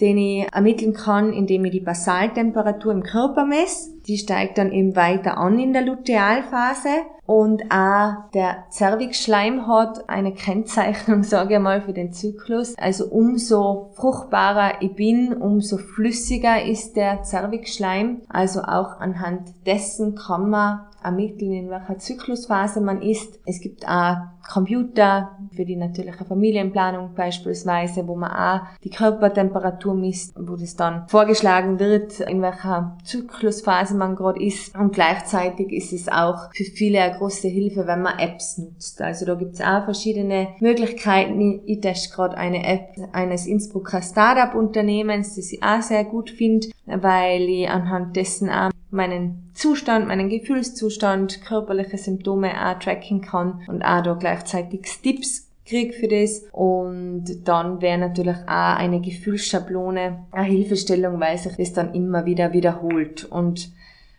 den 0.00 0.18
ich 0.18 0.52
ermitteln 0.52 0.94
kann, 0.94 1.32
indem 1.32 1.64
ich 1.64 1.72
die 1.72 1.80
Basaltemperatur 1.80 2.92
im 2.92 3.02
Körper 3.02 3.46
messe. 3.46 3.90
Die 4.06 4.18
steigt 4.18 4.58
dann 4.58 4.72
eben 4.72 4.96
weiter 4.96 5.38
an 5.38 5.58
in 5.58 5.72
der 5.72 5.82
Lutealphase 5.82 6.88
und 7.24 7.70
auch 7.70 8.30
der 8.34 8.64
Zervixschleim 8.70 9.66
hat 9.66 10.08
eine 10.08 10.34
Kennzeichnung, 10.34 11.22
sage 11.22 11.54
ich 11.54 11.60
mal, 11.60 11.80
für 11.80 11.92
den 11.92 12.12
Zyklus. 12.12 12.76
Also 12.76 13.06
umso 13.06 13.90
fruchtbarer 13.94 14.82
ich 14.82 14.94
bin, 14.94 15.32
umso 15.32 15.78
flüssiger 15.78 16.64
ist 16.64 16.96
der 16.96 17.22
Zervixschleim. 17.22 18.22
Also 18.28 18.62
auch 18.62 19.00
anhand 19.00 19.52
dessen 19.66 20.16
kann 20.16 20.50
man 20.50 20.80
ermitteln, 21.02 21.52
in 21.52 21.70
welcher 21.70 21.98
Zyklusphase 21.98 22.80
man 22.80 23.02
ist. 23.02 23.40
Es 23.46 23.60
gibt 23.60 23.88
auch 23.88 24.16
Computer 24.50 25.36
für 25.54 25.64
die 25.64 25.76
natürliche 25.76 26.24
Familienplanung 26.24 27.14
beispielsweise, 27.14 28.06
wo 28.06 28.16
man 28.16 28.32
auch 28.32 28.60
die 28.82 28.90
Körpertemperatur 28.90 29.94
misst, 29.94 30.34
wo 30.36 30.56
das 30.56 30.76
dann 30.76 31.08
vorgeschlagen 31.08 31.78
wird, 31.78 32.20
in 32.20 32.42
welcher 32.42 32.96
Zyklusphase 33.04 33.91
man 33.94 34.16
gerade 34.16 34.42
ist. 34.42 34.76
Und 34.76 34.92
gleichzeitig 34.92 35.72
ist 35.72 35.92
es 35.92 36.08
auch 36.08 36.52
für 36.54 36.64
viele 36.64 37.00
eine 37.00 37.18
große 37.18 37.48
Hilfe, 37.48 37.86
wenn 37.86 38.02
man 38.02 38.18
Apps 38.18 38.58
nutzt. 38.58 39.00
Also 39.00 39.24
da 39.24 39.34
gibt 39.34 39.54
es 39.54 39.60
auch 39.60 39.84
verschiedene 39.84 40.48
Möglichkeiten. 40.60 41.62
Ich 41.66 41.80
teste 41.80 42.14
gerade 42.14 42.36
eine 42.36 42.66
App 42.66 42.96
eines 43.12 43.46
Innsbrucker 43.46 44.02
Startup-Unternehmens, 44.02 45.36
das 45.36 45.52
ich 45.52 45.62
auch 45.62 45.82
sehr 45.82 46.04
gut 46.04 46.30
finde, 46.30 46.68
weil 46.86 47.42
ich 47.42 47.68
anhand 47.68 48.16
dessen 48.16 48.50
auch 48.50 48.70
meinen 48.90 49.50
Zustand, 49.54 50.06
meinen 50.06 50.28
Gefühlszustand, 50.28 51.42
körperliche 51.42 51.98
Symptome 51.98 52.50
auch 52.66 52.78
tracken 52.78 53.20
kann 53.22 53.62
und 53.66 53.82
auch 53.82 54.02
da 54.02 54.14
gleichzeitig 54.14 54.82
Tipps 55.02 55.48
krieg 55.64 55.94
für 55.94 56.08
das 56.08 56.44
und 56.52 57.24
dann 57.44 57.80
wäre 57.80 57.98
natürlich 57.98 58.36
auch 58.46 58.76
eine 58.76 59.00
Gefühlsschablone 59.00 60.26
eine 60.30 60.46
Hilfestellung, 60.46 61.20
weil 61.20 61.38
sich 61.38 61.56
das 61.56 61.72
dann 61.72 61.94
immer 61.94 62.26
wieder 62.26 62.52
wiederholt 62.52 63.24
und 63.24 63.70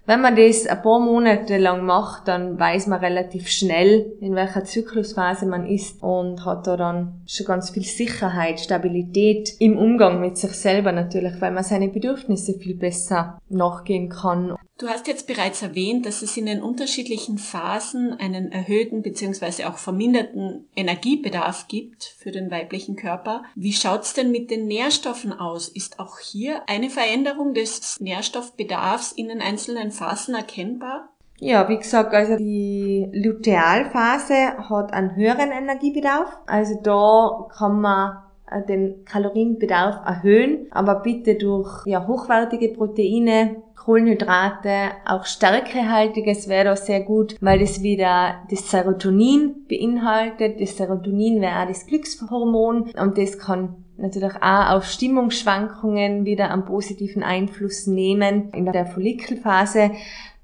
wenn 0.06 0.20
man 0.20 0.36
das 0.36 0.68
ein 0.68 0.82
paar 0.82 1.00
Monate 1.00 1.58
lang 1.58 1.86
macht, 1.86 2.28
dann 2.28 2.60
weiß 2.60 2.88
man 2.88 3.00
relativ 3.00 3.48
schnell, 3.48 4.14
in 4.20 4.36
welcher 4.36 4.66
Zyklusphase 4.66 5.46
man 5.46 5.66
ist 5.66 6.04
und 6.04 6.44
hat 6.46 6.68
da 6.68 6.76
dann 6.76 7.22
schon 7.26 7.46
ganz 7.46 7.70
viel 7.70 7.84
Sicherheit, 7.84 8.60
Stabilität 8.60 9.54
im 9.60 9.78
Umgang 9.78 10.20
mit 10.20 10.38
sich 10.38 10.52
selber 10.52 10.92
natürlich, 10.92 11.40
weil 11.40 11.52
man 11.52 11.64
seine 11.64 11.88
Bedürfnisse 11.88 12.54
viel 12.60 12.76
besser 12.76 13.40
nachgehen 13.48 14.10
kann. 14.10 14.56
Du 14.80 14.88
hast 14.88 15.08
jetzt 15.08 15.28
bereits 15.28 15.62
erwähnt, 15.62 16.06
dass 16.06 16.24
es 16.24 16.36
in 16.36 16.48
den 16.48 16.64
unterschiedlichen 16.64 17.38
Phasen 17.38 18.14
einen 18.14 18.52
erhöhten 18.52 19.04
bzw. 19.04 19.66
auch 19.66 19.78
verminderten 19.78 20.68
Energiebedarf 20.76 21.68
gibt 21.68 22.04
für 22.18 22.32
den 22.32 22.50
weiblichen 22.50 22.96
Körper. 22.96 23.44
Wie 23.56 23.74
schaut's 23.74 24.14
denn 24.14 24.32
mit 24.32 24.50
den 24.50 24.66
Nährstoffen 24.66 25.32
aus? 25.32 25.70
Ist 25.70 26.00
auch 26.00 26.18
hier 26.18 26.64
eine 26.68 26.90
Veränderung 26.90 27.54
des 27.54 28.00
Nährstoffbedarfs 28.00 29.12
in 29.12 29.28
den 29.28 29.42
einzelnen 29.42 29.92
Phasen 29.92 30.34
erkennbar? 30.34 31.10
Ja, 31.38 31.70
wie 31.70 31.78
gesagt, 31.78 32.14
also 32.14 32.38
die 32.38 33.10
Lutealphase 33.14 34.70
hat 34.70 34.92
einen 34.92 35.16
höheren 35.16 35.52
Energiebedarf. 35.52 36.40
Also 36.48 36.80
da 36.82 37.48
kann 37.56 37.80
man 37.80 38.24
den 38.62 39.06
Kalorienbedarf 39.06 40.06
erhöhen, 40.06 40.68
aber 40.72 40.96
bitte 40.96 41.36
durch 41.36 41.86
ja, 41.86 42.08
hochwertige 42.08 42.70
Proteine, 42.70 43.58
Kohlenhydrate, 43.76 44.92
auch 45.06 45.26
stärkehaltiges 45.26 46.48
wäre 46.48 46.66
da 46.66 46.76
sehr 46.76 47.02
gut, 47.02 47.36
weil 47.42 47.60
das 47.60 47.82
wieder 47.82 48.36
das 48.50 48.72
Serotonin 48.72 49.66
beinhaltet. 49.68 50.62
Das 50.62 50.78
Serotonin 50.78 51.42
wäre 51.42 51.64
auch 51.64 51.68
das 51.68 51.86
Glückshormon 51.86 52.92
und 52.98 53.18
das 53.18 53.38
kann 53.38 53.76
natürlich 53.98 54.36
auch 54.42 54.72
auf 54.72 54.86
Stimmungsschwankungen 54.86 56.26
wieder 56.26 56.52
einen 56.52 56.66
positiven 56.66 57.24
Einfluss 57.24 57.88
nehmen. 57.88 58.52
In 58.54 58.66
der 58.66 58.86
Follikelphase 58.86 59.92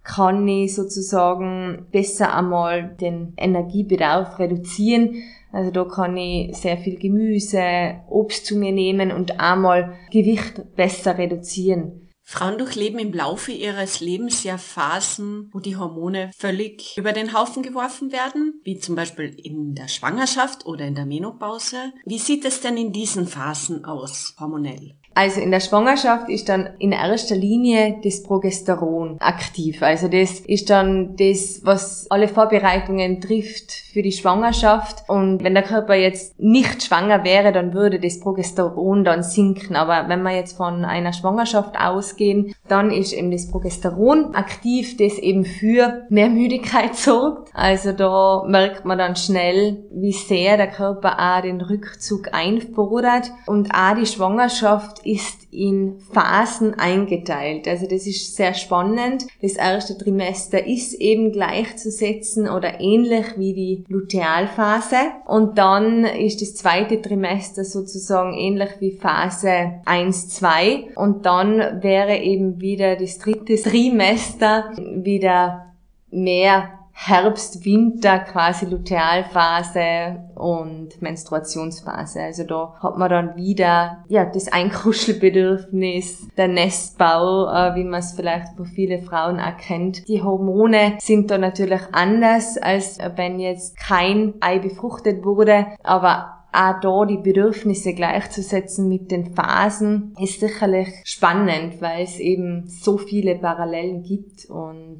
kann 0.03 0.47
ich 0.47 0.75
sozusagen 0.75 1.85
besser 1.91 2.35
einmal 2.35 2.95
den 2.99 3.33
Energiebedarf 3.37 4.39
reduzieren. 4.39 5.15
Also 5.51 5.71
da 5.71 5.83
kann 5.85 6.15
ich 6.17 6.55
sehr 6.55 6.77
viel 6.77 6.97
Gemüse, 6.97 8.01
Obst 8.07 8.45
zu 8.45 8.55
mir 8.55 8.71
nehmen 8.71 9.11
und 9.11 9.39
einmal 9.39 9.95
Gewicht 10.11 10.75
besser 10.75 11.17
reduzieren. 11.17 12.09
Frauen 12.31 12.59
durchleben 12.59 12.99
im 12.99 13.11
Laufe 13.11 13.51
ihres 13.51 14.01
Lebens 14.01 14.43
ja 14.43 14.59
Phasen, 14.59 15.49
wo 15.51 15.59
die 15.59 15.77
Hormone 15.77 16.29
völlig 16.37 16.95
über 16.95 17.11
den 17.11 17.33
Haufen 17.33 17.63
geworfen 17.63 18.11
werden, 18.11 18.61
wie 18.63 18.77
zum 18.77 18.93
Beispiel 18.93 19.35
in 19.35 19.73
der 19.73 19.87
Schwangerschaft 19.87 20.67
oder 20.67 20.85
in 20.85 20.93
der 20.93 21.07
Menopause. 21.07 21.91
Wie 22.05 22.19
sieht 22.19 22.45
es 22.45 22.61
denn 22.61 22.77
in 22.77 22.93
diesen 22.93 23.25
Phasen 23.25 23.83
aus, 23.83 24.35
hormonell? 24.39 24.93
Also 25.19 25.41
in 25.41 25.51
der 25.51 25.59
Schwangerschaft 25.59 26.29
ist 26.29 26.47
dann 26.47 26.69
in 26.79 26.93
erster 26.93 27.35
Linie 27.35 27.97
das 28.01 28.23
Progesteron 28.23 29.17
aktiv. 29.19 29.83
Also 29.83 30.07
das 30.07 30.39
ist 30.39 30.69
dann 30.69 31.17
das, 31.17 31.59
was 31.65 32.09
alle 32.09 32.29
Vorbereitungen 32.29 33.19
trifft 33.19 33.73
für 33.91 34.01
die 34.01 34.13
Schwangerschaft. 34.13 35.03
Und 35.09 35.43
wenn 35.43 35.55
der 35.55 35.63
Körper 35.63 35.95
jetzt 35.95 36.39
nicht 36.39 36.83
schwanger 36.83 37.25
wäre, 37.25 37.51
dann 37.51 37.73
würde 37.73 37.99
das 37.99 38.21
Progesteron 38.21 39.03
dann 39.03 39.21
sinken. 39.21 39.75
Aber 39.75 40.07
wenn 40.07 40.21
wir 40.21 40.33
jetzt 40.33 40.55
von 40.55 40.85
einer 40.85 41.11
Schwangerschaft 41.11 41.77
ausgehen, 41.77 42.55
dann 42.69 42.89
ist 42.89 43.11
eben 43.11 43.29
das 43.29 43.51
Progesteron 43.51 44.35
aktiv, 44.35 44.95
das 44.95 45.17
eben 45.17 45.43
für 45.43 46.05
mehr 46.07 46.29
Müdigkeit 46.29 46.95
sorgt. 46.95 47.49
Also 47.53 47.91
da 47.91 48.45
merkt 48.47 48.85
man 48.85 48.97
dann 48.97 49.17
schnell, 49.17 49.83
wie 49.91 50.13
sehr 50.13 50.55
der 50.55 50.67
Körper 50.67 51.17
auch 51.19 51.41
den 51.41 51.59
Rückzug 51.59 52.33
einfordert. 52.33 53.31
Und 53.47 53.71
auch 53.75 53.97
die 53.97 54.05
Schwangerschaft 54.05 55.05
ist 55.09 55.47
in 55.51 55.99
Phasen 56.11 56.75
eingeteilt. 56.75 57.67
Also 57.67 57.87
das 57.87 58.05
ist 58.05 58.35
sehr 58.35 58.53
spannend. 58.53 59.25
Das 59.41 59.53
erste 59.53 59.97
Trimester 59.97 60.65
ist 60.67 60.93
eben 60.93 61.31
gleichzusetzen 61.31 62.47
oder 62.47 62.79
ähnlich 62.79 63.25
wie 63.37 63.53
die 63.53 63.83
Lutealphase. 63.87 64.97
Und 65.25 65.57
dann 65.57 66.05
ist 66.05 66.43
das 66.43 66.53
zweite 66.53 67.01
Trimester 67.01 67.63
sozusagen 67.63 68.35
ähnlich 68.35 68.69
wie 68.79 68.91
Phase 68.91 69.81
1, 69.85 70.29
2. 70.29 70.95
Und 70.95 71.25
dann 71.25 71.81
wäre 71.81 72.17
eben 72.17 72.61
wieder 72.61 72.95
das 72.95 73.17
dritte 73.17 73.55
Trimester 73.55 74.71
wieder 74.77 75.73
mehr 76.11 76.78
Herbst, 77.01 77.63
Winter 77.63 78.19
quasi 78.19 78.65
Lutealphase 78.65 80.29
und 80.35 81.01
Menstruationsphase. 81.01 82.21
Also 82.21 82.43
da 82.43 82.75
hat 82.83 82.97
man 82.97 83.09
dann 83.09 83.35
wieder 83.37 84.03
ja 84.09 84.25
das 84.25 84.51
Einkuschelbedürfnis, 84.51 86.27
der 86.35 86.49
Nestbau, 86.49 87.47
äh, 87.47 87.75
wie 87.75 87.85
man 87.85 88.01
es 88.01 88.11
vielleicht 88.11 88.57
von 88.57 88.65
vielen 88.65 89.03
Frauen 89.03 89.39
erkennt. 89.39 90.09
Die 90.09 90.21
Hormone 90.21 90.97
sind 90.99 91.31
da 91.31 91.37
natürlich 91.37 91.81
anders, 91.93 92.57
als 92.57 92.97
wenn 93.15 93.39
jetzt 93.39 93.77
kein 93.77 94.33
Ei 94.41 94.59
befruchtet 94.59 95.23
wurde, 95.23 95.67
aber 95.81 96.35
auch 96.51 96.79
da 96.81 97.05
die 97.05 97.17
Bedürfnisse 97.17 97.93
gleichzusetzen 97.93 98.89
mit 98.89 99.11
den 99.11 99.35
Phasen 99.35 100.15
ist 100.19 100.39
sicherlich 100.39 100.89
spannend, 101.05 101.81
weil 101.81 102.03
es 102.03 102.19
eben 102.19 102.67
so 102.67 102.97
viele 102.97 103.35
Parallelen 103.35 104.03
gibt 104.03 104.45
und 104.49 104.99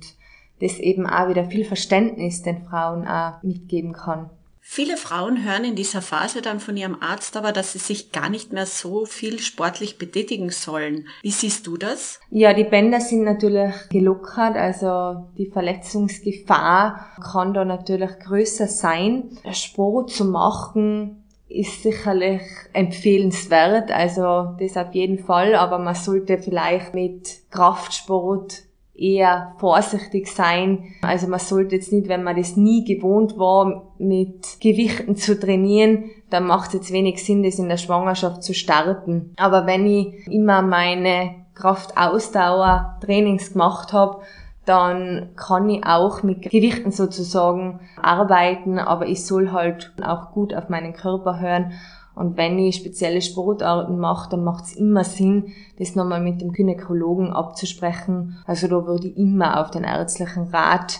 das 0.62 0.80
eben 0.80 1.08
auch 1.08 1.30
wieder 1.30 1.46
viel 1.46 1.66
Verständnis 1.66 2.42
den 2.42 2.66
Frauen 2.66 3.08
auch 3.08 3.42
mitgeben 3.44 3.94
kann. 3.94 4.30
Viele 4.72 4.98
Frauen 4.98 5.44
hören 5.44 5.64
in 5.64 5.76
dieser 5.76 6.04
Phase 6.04 6.44
dann 6.44 6.60
von 6.60 6.78
ihrem 6.78 6.98
Arzt 7.02 7.36
aber, 7.36 7.52
dass 7.52 7.74
sie 7.74 7.80
sich 7.80 8.12
gar 8.12 8.30
nicht 8.30 8.54
mehr 8.54 8.68
so 8.68 9.06
viel 9.08 9.40
sportlich 9.40 9.98
betätigen 9.98 10.52
sollen. 10.52 11.08
Wie 11.24 11.32
siehst 11.32 11.66
du 11.66 11.76
das? 11.76 12.20
Ja, 12.30 12.54
die 12.54 12.66
Bänder 12.66 13.02
sind 13.02 13.24
natürlich 13.24 13.74
gelockert, 13.90 14.56
also 14.56 15.26
die 15.40 15.50
Verletzungsgefahr 15.50 17.04
kann 17.32 17.56
da 17.56 17.66
natürlich 17.66 18.12
größer 18.20 18.68
sein. 18.68 19.24
Sport 19.54 20.12
zu 20.12 20.26
machen 20.26 21.24
ist 21.48 21.82
sicherlich 21.82 22.44
empfehlenswert, 22.74 23.90
also 23.90 24.56
das 24.60 24.78
auf 24.78 24.94
jeden 24.94 25.18
Fall, 25.18 25.56
aber 25.56 25.80
man 25.80 25.96
sollte 25.96 26.38
vielleicht 26.38 26.94
mit 26.94 27.40
Kraftsport 27.50 28.69
eher 29.02 29.56
vorsichtig 29.58 30.28
sein. 30.28 30.84
Also 31.02 31.28
man 31.28 31.40
sollte 31.40 31.76
jetzt 31.76 31.92
nicht, 31.92 32.08
wenn 32.08 32.24
man 32.24 32.36
das 32.36 32.58
nie 32.58 32.84
gewohnt 32.84 33.38
war, 33.38 33.94
mit 33.98 34.60
Gewichten 34.60 35.16
zu 35.16 35.40
trainieren, 35.40 36.12
dann 36.30 36.46
macht 36.46 36.70
es 36.70 36.74
jetzt 36.76 36.92
wenig 36.92 37.24
Sinn, 37.24 37.44
das 37.44 37.60
in 37.60 37.70
der 37.70 37.78
Schwangerschaft 37.78 38.44
zu 38.44 38.54
starten. 38.54 39.34
Aber 39.38 39.66
wenn 39.66 39.86
ich 39.86 40.28
immer 40.28 40.62
meine 40.62 41.36
Kraftausdauer-Trainings 41.56 43.54
gemacht 43.54 43.94
habe, 43.94 44.22
dann 44.66 45.30
kann 45.36 45.68
ich 45.70 45.84
auch 45.86 46.22
mit 46.22 46.44
Gewichten 46.44 46.92
sozusagen 46.92 47.80
arbeiten, 48.00 48.78
aber 48.78 49.08
ich 49.08 49.26
soll 49.26 49.52
halt 49.52 49.92
auch 50.00 50.32
gut 50.32 50.54
auf 50.54 50.70
meinen 50.70 50.94
Körper 50.94 51.40
hören 51.40 51.74
und 52.20 52.36
wenn 52.36 52.60
ich 52.60 52.76
spezielle 52.76 53.22
Sportarten 53.22 53.98
mache, 53.98 54.30
dann 54.30 54.44
macht 54.44 54.66
es 54.66 54.76
immer 54.76 55.06
Sinn, 55.06 55.54
das 55.78 55.96
nochmal 55.96 56.20
mit 56.20 56.42
dem 56.42 56.52
Gynäkologen 56.52 57.32
abzusprechen. 57.32 58.38
Also 58.46 58.68
da 58.68 58.86
würde 58.86 59.08
ich 59.08 59.18
immer 59.18 59.62
auf 59.62 59.72
den 59.72 59.86
ärztlichen 59.86 60.50
Rat 60.50 61.00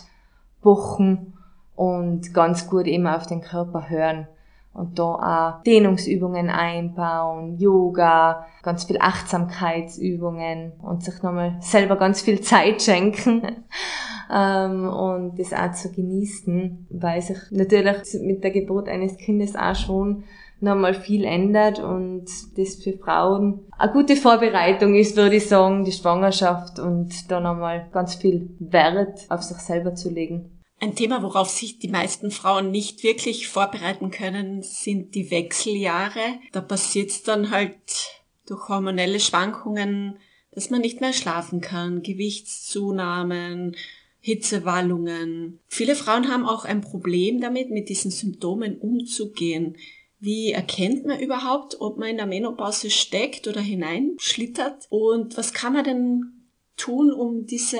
pochen 0.62 1.34
und 1.76 2.32
ganz 2.32 2.70
gut 2.70 2.86
immer 2.86 3.18
auf 3.18 3.26
den 3.26 3.42
Körper 3.42 3.90
hören. 3.90 4.28
Und 4.72 4.98
da 4.98 5.58
auch 5.58 5.62
Dehnungsübungen 5.64 6.48
einbauen, 6.48 7.58
Yoga, 7.58 8.46
ganz 8.62 8.84
viel 8.84 8.96
Achtsamkeitsübungen 8.98 10.72
und 10.80 11.04
sich 11.04 11.22
nochmal 11.22 11.56
selber 11.60 11.96
ganz 11.96 12.22
viel 12.22 12.40
Zeit 12.40 12.80
schenken 12.80 13.42
ähm, 14.32 14.88
und 14.88 15.38
das 15.38 15.52
auch 15.52 15.72
zu 15.72 15.92
genießen, 15.92 16.86
weil 16.88 17.20
sich 17.20 17.36
natürlich 17.50 17.98
mit 18.22 18.42
der 18.42 18.52
Geburt 18.52 18.88
eines 18.88 19.18
Kindes 19.18 19.54
auch 19.54 19.74
schon 19.74 20.24
nochmal 20.60 20.94
viel 20.94 21.24
ändert 21.24 21.78
und 21.78 22.26
das 22.56 22.76
für 22.76 22.96
Frauen 22.98 23.66
eine 23.78 23.92
gute 23.92 24.16
Vorbereitung 24.16 24.94
ist, 24.94 25.16
würde 25.16 25.36
ich 25.36 25.46
sagen, 25.46 25.84
die 25.84 25.92
Schwangerschaft 25.92 26.78
und 26.78 27.30
da 27.30 27.40
nochmal 27.40 27.88
ganz 27.92 28.14
viel 28.14 28.50
Wert 28.58 29.26
auf 29.30 29.42
sich 29.42 29.58
selber 29.58 29.94
zu 29.94 30.10
legen. 30.10 30.60
Ein 30.82 30.94
Thema, 30.94 31.22
worauf 31.22 31.50
sich 31.50 31.78
die 31.78 31.88
meisten 31.88 32.30
Frauen 32.30 32.70
nicht 32.70 33.02
wirklich 33.02 33.48
vorbereiten 33.48 34.10
können, 34.10 34.62
sind 34.62 35.14
die 35.14 35.30
Wechseljahre. 35.30 36.38
Da 36.52 36.62
passiert 36.62 37.10
es 37.10 37.22
dann 37.22 37.50
halt 37.50 37.74
durch 38.46 38.68
hormonelle 38.68 39.20
Schwankungen, 39.20 40.18
dass 40.52 40.70
man 40.70 40.80
nicht 40.80 41.00
mehr 41.00 41.12
schlafen 41.12 41.60
kann, 41.60 42.02
Gewichtszunahmen, 42.02 43.76
Hitzewallungen. 44.20 45.60
Viele 45.68 45.94
Frauen 45.94 46.28
haben 46.28 46.46
auch 46.46 46.64
ein 46.64 46.80
Problem 46.80 47.40
damit, 47.40 47.70
mit 47.70 47.88
diesen 47.88 48.10
Symptomen 48.10 48.78
umzugehen. 48.78 49.76
Wie 50.20 50.52
erkennt 50.52 51.06
man 51.06 51.18
überhaupt, 51.18 51.80
ob 51.80 51.96
man 51.96 52.10
in 52.10 52.18
der 52.18 52.26
Menopause 52.26 52.90
steckt 52.90 53.48
oder 53.48 53.60
hineinschlittert? 53.60 54.86
Und 54.90 55.38
was 55.38 55.54
kann 55.54 55.72
man 55.72 55.84
denn 55.84 56.32
tun, 56.76 57.10
um 57.10 57.46
diese 57.46 57.78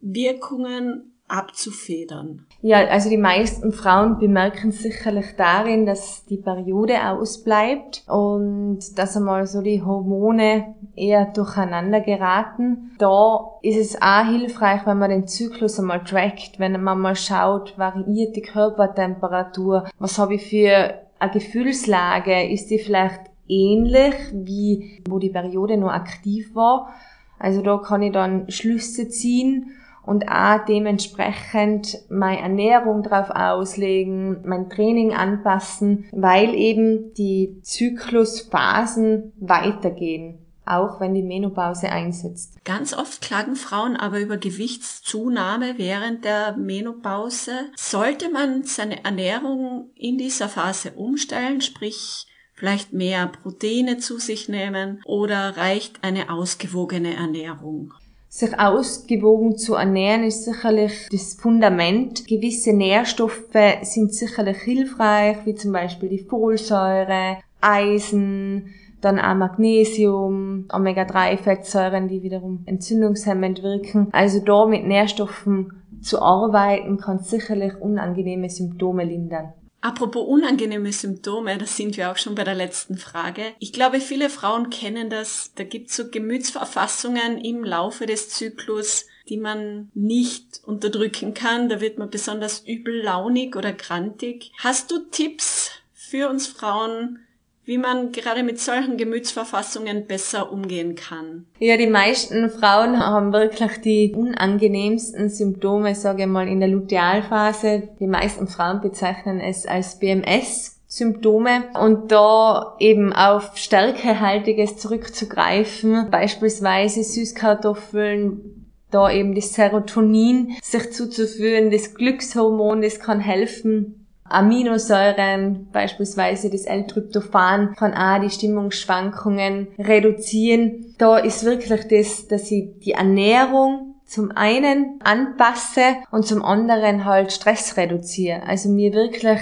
Wirkungen 0.00 1.12
abzufedern? 1.28 2.46
Ja, 2.62 2.86
also 2.86 3.10
die 3.10 3.16
meisten 3.16 3.72
Frauen 3.72 4.18
bemerken 4.18 4.70
sicherlich 4.70 5.34
darin, 5.36 5.86
dass 5.86 6.24
die 6.26 6.36
Periode 6.36 7.08
ausbleibt 7.08 8.04
und 8.06 8.78
dass 8.96 9.16
einmal 9.16 9.46
so 9.46 9.60
die 9.60 9.82
Hormone 9.82 10.76
eher 10.94 11.26
durcheinander 11.26 12.00
geraten. 12.00 12.92
Da 12.98 13.58
ist 13.62 13.76
es 13.76 14.00
auch 14.00 14.24
hilfreich, 14.24 14.86
wenn 14.86 14.98
man 14.98 15.10
den 15.10 15.26
Zyklus 15.26 15.80
einmal 15.80 16.04
trackt, 16.04 16.58
wenn 16.58 16.80
man 16.80 17.00
mal 17.00 17.16
schaut, 17.16 17.76
variiert 17.76 18.36
die 18.36 18.42
Körpertemperatur, 18.42 19.88
was 19.98 20.18
habe 20.18 20.36
ich 20.36 20.46
für 20.46 21.05
eine 21.18 21.32
Gefühlslage, 21.32 22.48
ist 22.48 22.70
die 22.70 22.78
vielleicht 22.78 23.20
ähnlich 23.48 24.14
wie 24.32 25.02
wo 25.08 25.18
die 25.18 25.30
Periode 25.30 25.76
noch 25.76 25.90
aktiv 25.90 26.54
war. 26.54 26.92
Also 27.38 27.62
da 27.62 27.78
kann 27.78 28.02
ich 28.02 28.12
dann 28.12 28.50
Schlüsse 28.50 29.08
ziehen 29.08 29.72
und 30.04 30.28
auch 30.28 30.64
dementsprechend 30.64 31.98
meine 32.08 32.40
Ernährung 32.40 33.02
drauf 33.02 33.30
auslegen, 33.30 34.38
mein 34.46 34.70
Training 34.70 35.12
anpassen, 35.12 36.06
weil 36.12 36.54
eben 36.54 37.12
die 37.14 37.60
Zyklusphasen 37.62 39.32
weitergehen 39.40 40.45
auch 40.66 41.00
wenn 41.00 41.14
die 41.14 41.22
Menopause 41.22 41.90
einsetzt. 41.90 42.64
Ganz 42.64 42.92
oft 42.92 43.22
klagen 43.22 43.56
Frauen 43.56 43.96
aber 43.96 44.20
über 44.20 44.36
Gewichtszunahme 44.36 45.74
während 45.76 46.24
der 46.24 46.56
Menopause. 46.56 47.52
Sollte 47.76 48.30
man 48.30 48.64
seine 48.64 49.04
Ernährung 49.04 49.90
in 49.94 50.18
dieser 50.18 50.48
Phase 50.48 50.92
umstellen, 50.92 51.60
sprich 51.60 52.26
vielleicht 52.54 52.92
mehr 52.92 53.26
Proteine 53.26 53.98
zu 53.98 54.18
sich 54.18 54.48
nehmen 54.48 55.00
oder 55.04 55.56
reicht 55.56 56.02
eine 56.02 56.30
ausgewogene 56.30 57.14
Ernährung? 57.14 57.92
Sich 58.28 58.58
ausgewogen 58.58 59.56
zu 59.56 59.76
ernähren 59.76 60.24
ist 60.24 60.44
sicherlich 60.44 61.08
das 61.10 61.34
Fundament. 61.34 62.26
Gewisse 62.26 62.74
Nährstoffe 62.74 63.48
sind 63.82 64.14
sicherlich 64.14 64.58
hilfreich, 64.58 65.38
wie 65.44 65.54
zum 65.54 65.72
Beispiel 65.72 66.10
die 66.10 66.24
Folsäure, 66.28 67.38
Eisen, 67.62 68.74
dann 69.00 69.18
auch 69.18 69.34
Magnesium, 69.34 70.66
Omega-3-Fettsäuren, 70.72 72.08
die 72.08 72.22
wiederum 72.22 72.62
entzündungshemmend 72.66 73.62
wirken. 73.62 74.08
Also 74.12 74.40
da 74.40 74.66
mit 74.66 74.86
Nährstoffen 74.86 75.72
zu 76.00 76.20
arbeiten, 76.20 76.98
kann 76.98 77.18
sicherlich 77.18 77.74
unangenehme 77.80 78.48
Symptome 78.50 79.04
lindern. 79.04 79.52
Apropos 79.80 80.26
unangenehme 80.26 80.90
Symptome, 80.90 81.58
da 81.58 81.66
sind 81.66 81.96
wir 81.96 82.10
auch 82.10 82.16
schon 82.16 82.34
bei 82.34 82.42
der 82.42 82.56
letzten 82.56 82.96
Frage. 82.96 83.42
Ich 83.60 83.72
glaube, 83.72 84.00
viele 84.00 84.30
Frauen 84.30 84.70
kennen 84.70 85.10
das. 85.10 85.52
Da 85.54 85.62
gibt 85.62 85.90
es 85.90 85.96
so 85.96 86.10
Gemütsverfassungen 86.10 87.38
im 87.38 87.62
Laufe 87.62 88.06
des 88.06 88.30
Zyklus, 88.30 89.06
die 89.28 89.36
man 89.36 89.90
nicht 89.94 90.60
unterdrücken 90.64 91.34
kann. 91.34 91.68
Da 91.68 91.80
wird 91.80 91.98
man 91.98 92.10
besonders 92.10 92.66
übel 92.66 93.02
launig 93.02 93.54
oder 93.54 93.72
grantig. 93.72 94.50
Hast 94.58 94.90
du 94.90 94.98
Tipps 95.10 95.70
für 95.92 96.28
uns 96.30 96.48
Frauen, 96.48 97.20
wie 97.66 97.78
man 97.78 98.12
gerade 98.12 98.44
mit 98.44 98.60
solchen 98.60 98.96
Gemütsverfassungen 98.96 100.06
besser 100.06 100.52
umgehen 100.52 100.94
kann. 100.94 101.46
Ja, 101.58 101.76
die 101.76 101.88
meisten 101.88 102.48
Frauen 102.48 102.98
haben 103.04 103.32
wirklich 103.32 103.80
die 103.82 104.14
unangenehmsten 104.16 105.28
Symptome, 105.28 105.96
sage 105.96 106.22
ich 106.22 106.28
mal, 106.28 106.48
in 106.48 106.60
der 106.60 106.68
Lutealphase. 106.68 107.88
Die 107.98 108.06
meisten 108.06 108.46
Frauen 108.46 108.80
bezeichnen 108.80 109.40
es 109.40 109.66
als 109.66 109.98
BMS. 109.98 110.74
Symptome 110.88 111.64
und 111.78 112.12
da 112.12 112.76
eben 112.78 113.12
auf 113.12 113.56
Stärkehaltiges 113.56 114.78
zurückzugreifen, 114.78 116.08
beispielsweise 116.12 117.02
Süßkartoffeln, 117.02 118.66
da 118.92 119.10
eben 119.10 119.34
das 119.34 119.52
Serotonin 119.52 120.56
sich 120.62 120.92
zuzuführen, 120.92 121.72
das 121.72 121.94
Glückshormon, 121.94 122.82
das 122.82 123.00
kann 123.00 123.18
helfen, 123.18 124.05
Aminosäuren, 124.28 125.68
beispielsweise 125.72 126.50
das 126.50 126.64
L-Tryptophan, 126.64 127.74
kann 127.76 127.94
auch 127.94 128.20
die 128.20 128.30
Stimmungsschwankungen 128.30 129.68
reduzieren. 129.78 130.94
Da 130.98 131.18
ist 131.18 131.44
wirklich 131.44 131.88
das, 131.88 132.28
dass 132.28 132.50
ich 132.50 132.78
die 132.80 132.92
Ernährung 132.92 133.94
zum 134.06 134.30
einen 134.32 135.00
anpasse 135.02 135.96
und 136.10 136.26
zum 136.26 136.44
anderen 136.44 137.04
halt 137.04 137.32
Stress 137.32 137.76
reduziere. 137.76 138.42
Also 138.46 138.68
mir 138.68 138.92
wirklich 138.92 139.40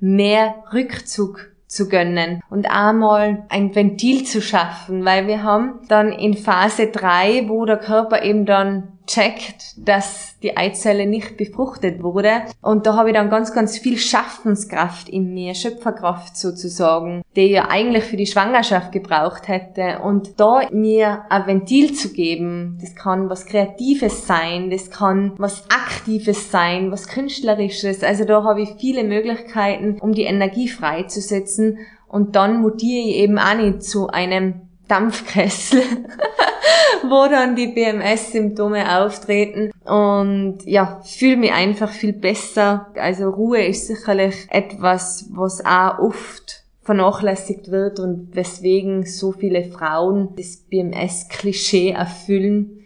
mehr 0.00 0.54
Rückzug 0.72 1.50
zu 1.66 1.88
gönnen 1.88 2.42
und 2.48 2.70
einmal 2.70 3.44
ein 3.48 3.74
Ventil 3.74 4.24
zu 4.24 4.40
schaffen, 4.40 5.04
weil 5.04 5.26
wir 5.26 5.42
haben 5.42 5.80
dann 5.88 6.12
in 6.12 6.34
Phase 6.34 6.86
3, 6.88 7.48
wo 7.48 7.64
der 7.64 7.76
Körper 7.76 8.22
eben 8.22 8.46
dann 8.46 8.95
checkt, 9.06 9.74
dass 9.76 10.38
die 10.42 10.56
Eizelle 10.56 11.06
nicht 11.06 11.36
befruchtet 11.36 12.02
wurde. 12.02 12.42
Und 12.60 12.86
da 12.86 12.94
habe 12.94 13.10
ich 13.10 13.14
dann 13.14 13.30
ganz, 13.30 13.52
ganz 13.52 13.78
viel 13.78 13.98
Schaffenskraft 13.98 15.08
in 15.08 15.32
mir, 15.32 15.54
Schöpferkraft 15.54 16.36
sozusagen, 16.36 17.22
die 17.36 17.42
ich 17.42 17.52
ja 17.52 17.68
eigentlich 17.68 18.04
für 18.04 18.16
die 18.16 18.26
Schwangerschaft 18.26 18.92
gebraucht 18.92 19.48
hätte. 19.48 20.00
Und 20.02 20.40
da 20.40 20.68
mir 20.72 21.22
ein 21.30 21.46
Ventil 21.46 21.94
zu 21.94 22.12
geben, 22.12 22.78
das 22.80 22.94
kann 22.94 23.30
was 23.30 23.46
Kreatives 23.46 24.26
sein, 24.26 24.70
das 24.70 24.90
kann 24.90 25.32
was 25.38 25.64
Aktives 25.70 26.50
sein, 26.50 26.90
was 26.90 27.08
Künstlerisches. 27.08 28.02
Also 28.02 28.24
da 28.24 28.42
habe 28.42 28.62
ich 28.62 28.74
viele 28.78 29.04
Möglichkeiten, 29.04 29.98
um 30.00 30.12
die 30.12 30.24
Energie 30.24 30.68
freizusetzen. 30.68 31.78
Und 32.08 32.36
dann 32.36 32.60
mutiere 32.60 33.08
ich 33.08 33.16
eben 33.16 33.38
auch 33.38 33.56
nicht 33.56 33.82
zu 33.82 34.08
einem 34.08 34.65
Dampfkessel, 34.88 35.82
wo 37.08 37.28
dann 37.28 37.56
die 37.56 37.68
BMS-Symptome 37.68 38.98
auftreten 38.98 39.72
und 39.84 40.58
ja, 40.64 41.00
fühle 41.04 41.36
mich 41.36 41.52
einfach 41.52 41.90
viel 41.90 42.12
besser. 42.12 42.86
Also 42.94 43.28
Ruhe 43.28 43.64
ist 43.64 43.86
sicherlich 43.86 44.46
etwas, 44.50 45.26
was 45.30 45.64
auch 45.64 45.98
oft 45.98 46.64
vernachlässigt 46.82 47.70
wird 47.70 47.98
und 47.98 48.34
weswegen 48.34 49.04
so 49.04 49.32
viele 49.32 49.64
Frauen 49.64 50.30
das 50.36 50.56
BMS-Klischee 50.56 51.90
erfüllen, 51.90 52.84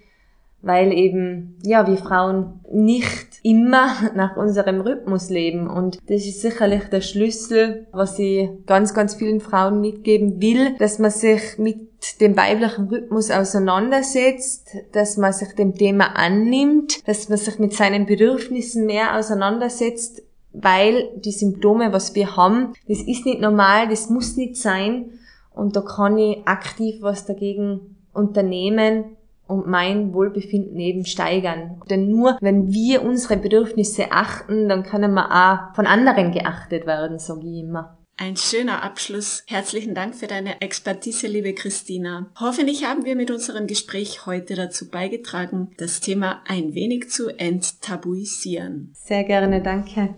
weil 0.62 0.92
eben, 0.92 1.58
ja, 1.62 1.86
wir 1.86 1.98
Frauen 1.98 2.60
nicht 2.72 3.29
immer 3.42 4.10
nach 4.14 4.36
unserem 4.36 4.80
Rhythmus 4.80 5.30
leben. 5.30 5.68
Und 5.68 5.98
das 6.08 6.26
ist 6.26 6.40
sicherlich 6.40 6.84
der 6.84 7.00
Schlüssel, 7.00 7.86
was 7.92 8.18
ich 8.18 8.48
ganz, 8.66 8.94
ganz 8.94 9.14
vielen 9.14 9.40
Frauen 9.40 9.80
mitgeben 9.80 10.40
will, 10.40 10.74
dass 10.78 10.98
man 10.98 11.10
sich 11.10 11.58
mit 11.58 12.20
dem 12.20 12.36
weiblichen 12.36 12.88
Rhythmus 12.88 13.30
auseinandersetzt, 13.30 14.70
dass 14.92 15.16
man 15.16 15.32
sich 15.32 15.54
dem 15.54 15.74
Thema 15.74 16.16
annimmt, 16.16 17.06
dass 17.06 17.28
man 17.28 17.38
sich 17.38 17.58
mit 17.58 17.74
seinen 17.74 18.06
Bedürfnissen 18.06 18.86
mehr 18.86 19.16
auseinandersetzt, 19.16 20.22
weil 20.52 21.10
die 21.16 21.32
Symptome, 21.32 21.92
was 21.92 22.14
wir 22.14 22.36
haben, 22.36 22.72
das 22.88 22.98
ist 22.98 23.26
nicht 23.26 23.40
normal, 23.40 23.88
das 23.88 24.10
muss 24.10 24.36
nicht 24.36 24.56
sein 24.56 25.10
und 25.54 25.76
da 25.76 25.82
kann 25.82 26.16
ich 26.16 26.46
aktiv 26.46 26.96
was 27.00 27.26
dagegen 27.26 27.96
unternehmen 28.12 29.16
und 29.50 29.66
mein 29.66 30.14
Wohlbefinden 30.14 30.78
eben 30.78 31.04
steigern. 31.04 31.82
Denn 31.90 32.08
nur 32.08 32.38
wenn 32.40 32.72
wir 32.72 33.02
unsere 33.02 33.36
Bedürfnisse 33.36 34.12
achten, 34.12 34.68
dann 34.68 34.84
können 34.84 35.12
wir 35.12 35.30
auch 35.30 35.74
von 35.74 35.86
anderen 35.86 36.32
geachtet 36.32 36.86
werden, 36.86 37.18
sage 37.18 37.46
ich 37.46 37.64
immer. 37.64 37.98
Ein 38.16 38.36
schöner 38.36 38.82
Abschluss. 38.82 39.44
Herzlichen 39.46 39.94
Dank 39.94 40.14
für 40.14 40.26
deine 40.26 40.60
Expertise, 40.60 41.26
liebe 41.26 41.54
Christina. 41.54 42.30
Hoffentlich 42.38 42.84
haben 42.84 43.06
wir 43.06 43.16
mit 43.16 43.30
unserem 43.30 43.66
Gespräch 43.66 44.26
heute 44.26 44.56
dazu 44.56 44.90
beigetragen, 44.90 45.70
das 45.78 46.00
Thema 46.00 46.42
ein 46.46 46.74
wenig 46.74 47.08
zu 47.08 47.30
enttabuisieren. 47.30 48.92
Sehr 48.92 49.24
gerne, 49.24 49.62
danke. 49.62 50.14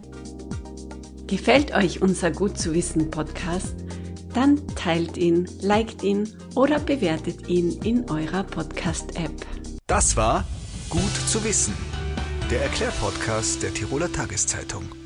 Gefällt 1.29 1.77
euch 1.77 2.03
unser 2.03 2.33
Gut 2.33 2.59
zu 2.59 2.75
wissen 2.75 3.09
Podcast? 3.13 3.77
Dann 4.35 4.67
teilt 4.75 5.17
ihn, 5.17 5.49
liked 5.61 6.03
ihn 6.03 6.29
oder 6.55 6.79
bewertet 6.79 7.49
ihn 7.49 7.79
in 7.85 8.09
eurer 8.11 8.45
Podcast-App. 8.45 9.47
Das 9.87 10.17
war 10.17 10.45
Gut 10.89 11.15
zu 11.27 11.43
wissen, 11.43 11.75
der 12.51 12.63
Erklärpodcast 12.65 13.63
der 13.63 13.73
Tiroler 13.73 14.13
Tageszeitung. 14.13 15.02